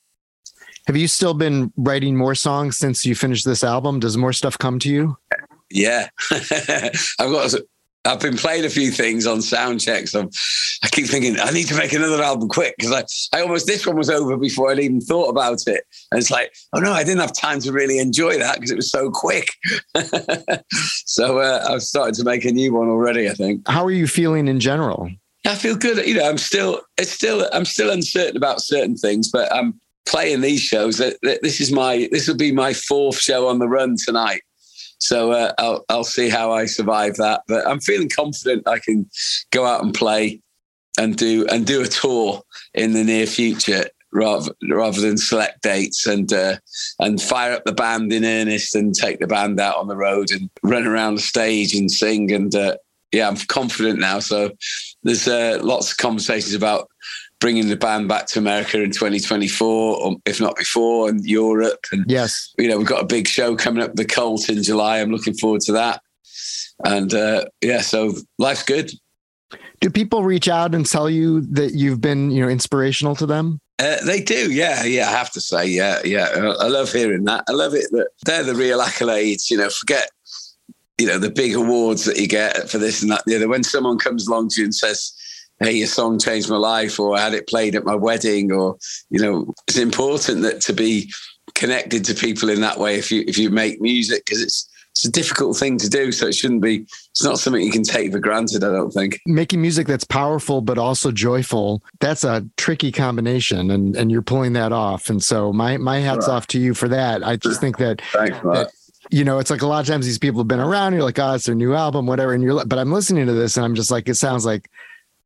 [0.87, 3.99] Have you still been writing more songs since you finished this album?
[3.99, 5.17] Does more stuff come to you?
[5.71, 7.53] Yeah, I've got.
[8.03, 10.15] I've been playing a few things on sound checks.
[10.15, 10.27] I'm,
[10.83, 13.85] I keep thinking I need to make another album quick because I, I almost this
[13.85, 17.03] one was over before I'd even thought about it, and it's like, oh no, I
[17.03, 19.49] didn't have time to really enjoy that because it was so quick.
[20.71, 23.29] so uh, I've started to make a new one already.
[23.29, 23.67] I think.
[23.67, 25.11] How are you feeling in general?
[25.45, 26.05] I feel good.
[26.05, 30.41] You know, I'm still, it's still, I'm still uncertain about certain things, but I'm playing
[30.41, 30.97] these shows.
[30.97, 34.41] That, that this is my this will be my fourth show on the run tonight.
[35.01, 37.41] So uh, I'll I'll see how I survive that.
[37.47, 39.09] But I'm feeling confident I can
[39.51, 40.41] go out and play
[40.99, 42.41] and do and do a tour
[42.75, 46.57] in the near future rather rather than select dates and uh,
[46.99, 50.29] and fire up the band in earnest and take the band out on the road
[50.31, 52.75] and run around the stage and sing and uh,
[53.11, 54.51] yeah I'm confident now so
[55.03, 56.90] there's uh, lots of conversations about
[57.41, 62.05] bringing the band back to America in 2024 or if not before and Europe and
[62.07, 65.11] yes you know we've got a big show coming up the Cult in July I'm
[65.11, 66.01] looking forward to that
[66.85, 68.91] and uh, yeah so life's good
[69.81, 73.59] do people reach out and tell you that you've been you know inspirational to them
[73.79, 75.07] uh, they do, yeah, yeah.
[75.07, 76.53] I have to say, yeah, yeah.
[76.59, 77.43] I love hearing that.
[77.49, 79.49] I love it that they're the real accolades.
[79.49, 80.07] You know, forget,
[80.99, 83.23] you know, the big awards that you get for this and that.
[83.25, 83.47] The other.
[83.47, 85.13] When someone comes along to you and says,
[85.61, 88.77] "Hey, your song changed my life," or "I had it played at my wedding," or
[89.09, 91.11] you know, it's important that to be
[91.53, 95.05] connected to people in that way if you if you make music because it's it's
[95.05, 96.11] a difficult thing to do.
[96.11, 99.19] So it shouldn't be, it's not something you can take for granted, I don't think.
[99.25, 104.53] Making music that's powerful, but also joyful, that's a tricky combination and, and you're pulling
[104.53, 105.09] that off.
[105.09, 106.33] And so my, my hat's right.
[106.35, 107.25] off to you for that.
[107.25, 108.71] I just think that, Thanks, that
[109.09, 111.19] you know, it's like a lot of times these people have been around, you're like,
[111.19, 112.33] oh, it's their new album, whatever.
[112.33, 114.69] And you're, but I'm listening to this and I'm just like, it sounds like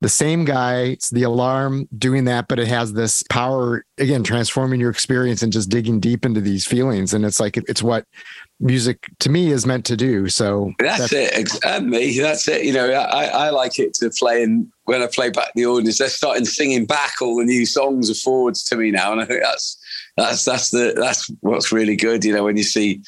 [0.02, 4.80] the same guy, it's the alarm doing that, but it has this power again, transforming
[4.80, 7.14] your experience and just digging deep into these feelings.
[7.14, 8.06] And it's like, it's what
[8.60, 10.28] music to me is meant to do.
[10.28, 11.66] So that's, that's it.
[11.66, 12.66] And me, that's it.
[12.66, 15.98] You know, I, I like it to play and when I play back the audience,
[15.98, 19.12] they're starting singing back all the new songs of forwards to me now.
[19.12, 19.78] And I think that's,
[20.18, 22.24] that's, that's the, that's what's really good.
[22.24, 23.02] You know, when you see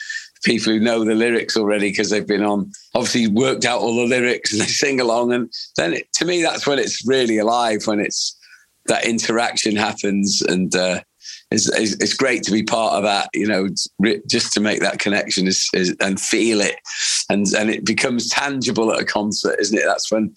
[0.44, 4.06] people who know the lyrics already because they've been on obviously worked out all the
[4.06, 5.34] lyrics and they sing along.
[5.34, 8.38] And then it, to me that's when it's really alive when it's
[8.86, 10.42] that interaction happens.
[10.42, 11.02] And uh,
[11.52, 13.70] it's, it's, great to be part of that you know
[14.30, 16.78] just to make that connection is, is, and feel it.
[17.30, 19.86] And and it becomes tangible at a concert isn't it?
[19.86, 20.34] That's when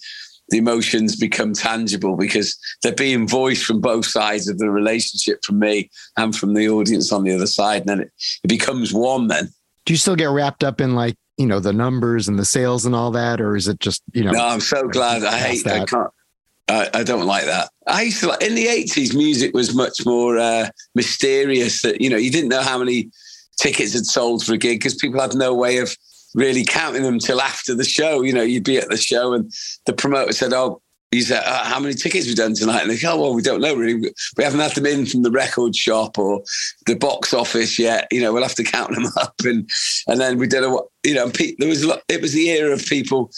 [0.51, 5.61] the emotions become tangible because they're being voiced from both sides of the relationship from
[5.61, 7.83] me and from the audience on the other side.
[7.83, 9.49] And then it, it becomes one then
[9.85, 12.85] do you still get wrapped up in like you know the numbers and the sales
[12.85, 14.33] and all that, or is it just you know?
[14.33, 15.25] No, I'm so glad.
[15.25, 15.83] I hate that.
[15.83, 16.11] I can't.
[16.69, 17.69] I, I, don't like that.
[17.89, 19.15] I used to like in the eighties.
[19.15, 21.83] Music was much more uh, mysterious.
[21.83, 23.11] That you know, you didn't know how many
[23.59, 25.97] tickets had sold for a gig because people had no way of
[26.35, 28.23] really counting them till after the show.
[28.23, 29.51] You know, you'd be at the show and
[29.87, 30.81] the promoter said, "Oh,
[31.11, 32.83] he said, uh, how many tickets we done tonight?
[32.83, 33.95] And they go, oh, well, we don't know really.
[34.37, 36.43] We haven't had them in from the record shop or
[36.87, 38.07] the box office yet.
[38.13, 39.35] You know, we'll have to count them up.
[39.45, 39.69] And
[40.07, 41.27] and then we did a, you know,
[41.59, 43.33] there was, a it was the era of people,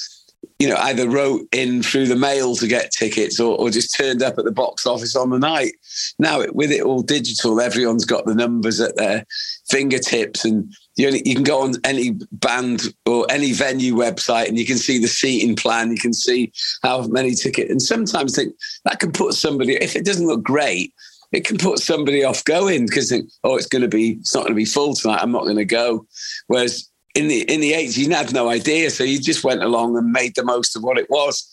[0.59, 4.23] you know, either wrote in through the mail to get tickets or, or just turned
[4.23, 5.73] up at the box office on the night.
[6.19, 9.25] Now, with it all digital, everyone's got the numbers at their
[9.71, 14.59] fingertips and you, only, you can go on any band or any venue website and
[14.59, 15.91] you can see the seating plan.
[15.91, 17.71] You can see how many tickets.
[17.71, 18.47] And sometimes they,
[18.85, 20.93] that can put somebody, if it doesn't look great,
[21.33, 23.13] it can put somebody off going because
[23.45, 25.21] oh, it's going to be, it's not going to be full tonight.
[25.23, 26.07] I'm not going to go.
[26.47, 29.97] Whereas in the in the 80s, you had no idea, so you just went along
[29.97, 31.47] and made the most of what it was.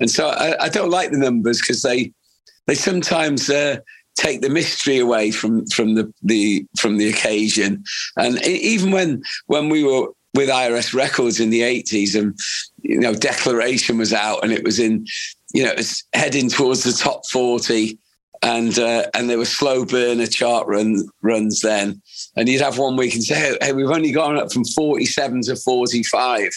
[0.00, 2.12] And so I, I don't like the numbers because they
[2.66, 3.78] they sometimes uh,
[4.16, 7.84] take the mystery away from from the, the from the occasion.
[8.16, 12.38] And even when when we were with IRS Records in the 80s, and
[12.82, 15.06] you know, Declaration was out, and it was in,
[15.54, 17.98] you know, it's heading towards the top 40,
[18.42, 22.00] and uh, and there were slow burner chart run runs then,
[22.36, 25.56] and you'd have one week and say, hey, we've only gone up from 47 to
[25.56, 26.50] 45.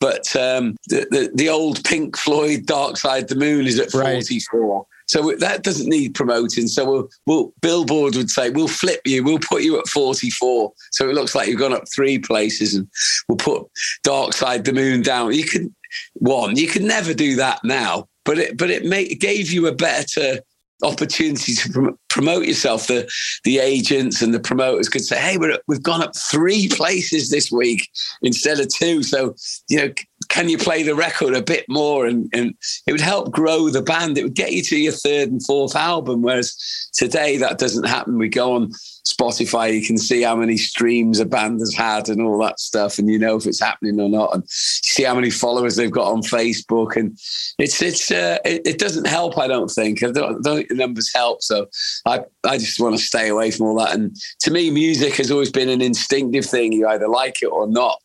[0.00, 3.92] But um, the, the, the old Pink Floyd Dark Side of the Moon is at
[3.92, 4.78] 44.
[4.78, 4.86] Right.
[5.06, 6.68] So that doesn't need promoting.
[6.68, 10.72] So we'll, we'll, Billboard would say, we'll flip you, we'll put you at 44.
[10.90, 12.88] So it looks like you've gone up three places and
[13.28, 13.66] we'll put
[14.04, 15.32] Dark Side the Moon down.
[15.32, 15.74] You could,
[16.14, 19.74] one, you could never do that now, but it, but it, it gave you a
[19.74, 20.40] better
[20.82, 22.86] opportunity to prom- promote yourself.
[22.86, 23.10] The
[23.44, 27.50] the agents and the promoters could say, "Hey, we have gone up three places this
[27.50, 27.88] week
[28.22, 29.02] instead of two.
[29.02, 29.34] So
[29.68, 29.92] you know,
[30.32, 32.06] can you play the record a bit more?
[32.06, 32.54] And, and
[32.86, 34.16] it would help grow the band.
[34.16, 36.22] It would get you to your third and fourth album.
[36.22, 36.56] Whereas
[36.94, 38.16] today that doesn't happen.
[38.16, 38.72] We go on
[39.04, 42.98] Spotify, you can see how many streams a band has had and all that stuff,
[42.98, 46.06] and you know if it's happening or not, and see how many followers they've got
[46.06, 47.18] on Facebook, and
[47.58, 49.38] it's it's uh, it, it, doesn't help.
[49.38, 51.42] I don't think I don't, I don't think the numbers help.
[51.42, 51.66] So
[52.06, 53.94] I I just want to stay away from all that.
[53.94, 56.72] And to me, music has always been an instinctive thing.
[56.72, 57.98] You either like it or not.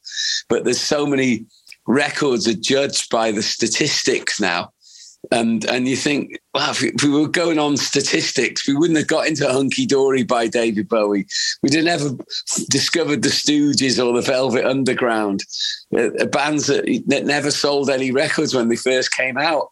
[0.50, 1.46] But there's so many
[1.88, 4.72] records are judged by the statistics now.
[5.32, 9.00] And and you think, wow, if we, if we were going on statistics, we wouldn't
[9.00, 11.26] have got into Hunky Dory by David Bowie.
[11.62, 12.10] We'd have never
[12.70, 15.44] discovered the Stooges or the Velvet Underground,
[15.98, 19.72] uh, bands that, that never sold any records when they first came out.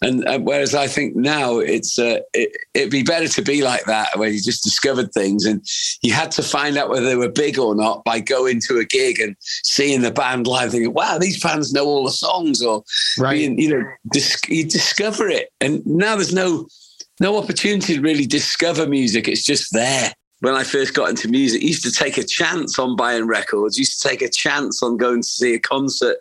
[0.00, 3.84] And, and, whereas I think now it's uh, it, would be better to be like
[3.84, 5.64] that, where you just discovered things and
[6.02, 8.84] you had to find out whether they were big or not by going to a
[8.84, 12.82] gig and seeing the band live, thinking, "Wow, these fans know all the songs," or
[13.18, 13.32] right.
[13.32, 15.50] being, you know, dis- you discover it.
[15.60, 16.66] And now there's no
[17.20, 21.62] no opportunity to really discover music; it's just there when I first got into music,
[21.62, 25.22] used to take a chance on buying records, used to take a chance on going
[25.22, 26.16] to see a concert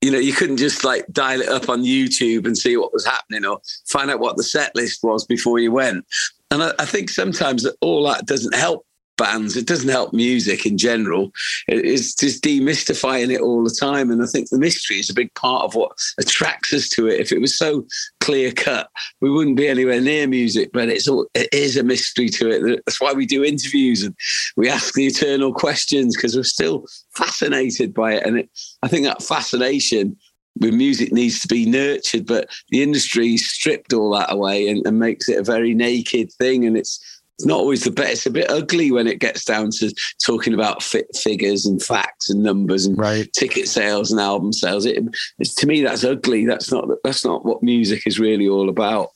[0.00, 3.04] you know, you couldn't just like dial it up on YouTube and see what was
[3.04, 6.04] happening or find out what the set list was before you went.
[6.50, 8.86] And I, I think sometimes that all that doesn't help
[9.18, 9.56] bands.
[9.56, 11.32] It doesn't help music in general.
[11.66, 14.10] It's just demystifying it all the time.
[14.10, 17.20] And I think the mystery is a big part of what attracts us to it.
[17.20, 17.86] If it was so
[18.20, 18.88] clear cut,
[19.20, 20.70] we wouldn't be anywhere near music.
[20.72, 22.82] But it's all, it is a mystery to it.
[22.86, 24.14] That's why we do interviews and
[24.56, 28.24] we ask the eternal questions because we're still fascinated by it.
[28.24, 28.50] And it,
[28.82, 30.16] I think that fascination
[30.60, 34.98] with music needs to be nurtured, but the industry stripped all that away and, and
[34.98, 36.66] makes it a very naked thing.
[36.66, 36.98] And it's
[37.38, 38.12] it's not always the best.
[38.12, 39.94] It's a bit ugly when it gets down to
[40.26, 43.32] talking about fit figures and facts and numbers and right.
[43.32, 44.84] ticket sales and album sales.
[44.84, 45.04] It,
[45.40, 46.46] to me, that's ugly.
[46.46, 49.10] That's not that's not what music is really all about.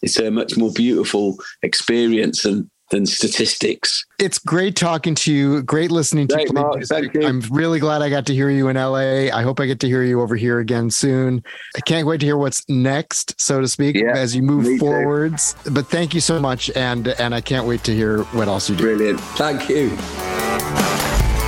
[0.00, 4.04] It's a much more beautiful experience and than statistics.
[4.18, 5.62] It's great talking to you.
[5.62, 7.26] Great listening to you.
[7.26, 9.28] I'm really glad I got to hear you in LA.
[9.36, 11.42] I hope I get to hear you over here again soon.
[11.76, 15.54] I can't wait to hear what's next, so to speak, yeah, as you move forwards.
[15.64, 15.72] Too.
[15.72, 18.76] But thank you so much, and and I can't wait to hear what else you
[18.76, 18.84] do.
[18.84, 19.20] Brilliant.
[19.20, 19.90] Thank you.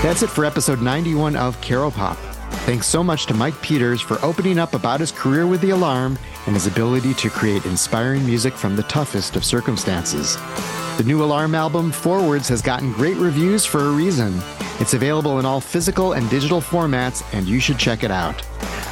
[0.03, 2.17] That's it for episode 91 of Caro Pop.
[2.67, 6.19] Thanks so much to Mike Peters for opening up about his career with The Alarm
[6.47, 10.37] and his ability to create inspiring music from the toughest of circumstances.
[10.99, 14.35] The new Alarm album, Forwards, has gotten great reviews for a reason.
[14.81, 18.43] It's available in all physical and digital formats, and you should check it out.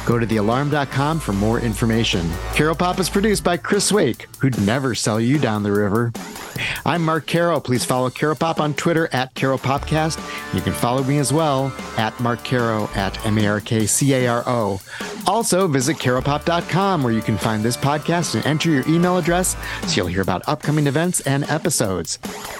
[0.05, 2.31] Go to thealarm.com for more information.
[2.55, 6.13] Caro Pop is produced by Chris Wake, who'd never sell you down the river.
[6.85, 7.59] I'm Mark Caro.
[7.59, 10.17] Please follow Caro Pop on Twitter at Caro Popcast.
[10.53, 14.13] You can follow me as well at Mark Caro at M A R K C
[14.13, 14.79] A R O.
[15.27, 19.95] Also, visit caropop.com where you can find this podcast and enter your email address so
[19.97, 21.96] you'll hear about upcoming events and episodes.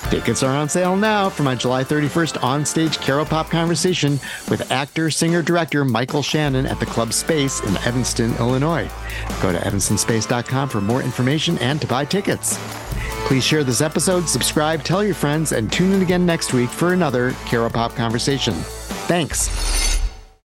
[0.09, 4.19] Tickets are on sale now for my July 31st on-stage Caro Pop conversation
[4.49, 8.89] with actor, singer, director Michael Shannon at the Club Space in Evanston, Illinois.
[9.41, 12.57] Go to evanstonspace.com for more information and to buy tickets.
[13.27, 16.93] Please share this episode, subscribe, tell your friends, and tune in again next week for
[16.93, 18.53] another Caro Pop conversation.
[18.53, 20.06] Thanks.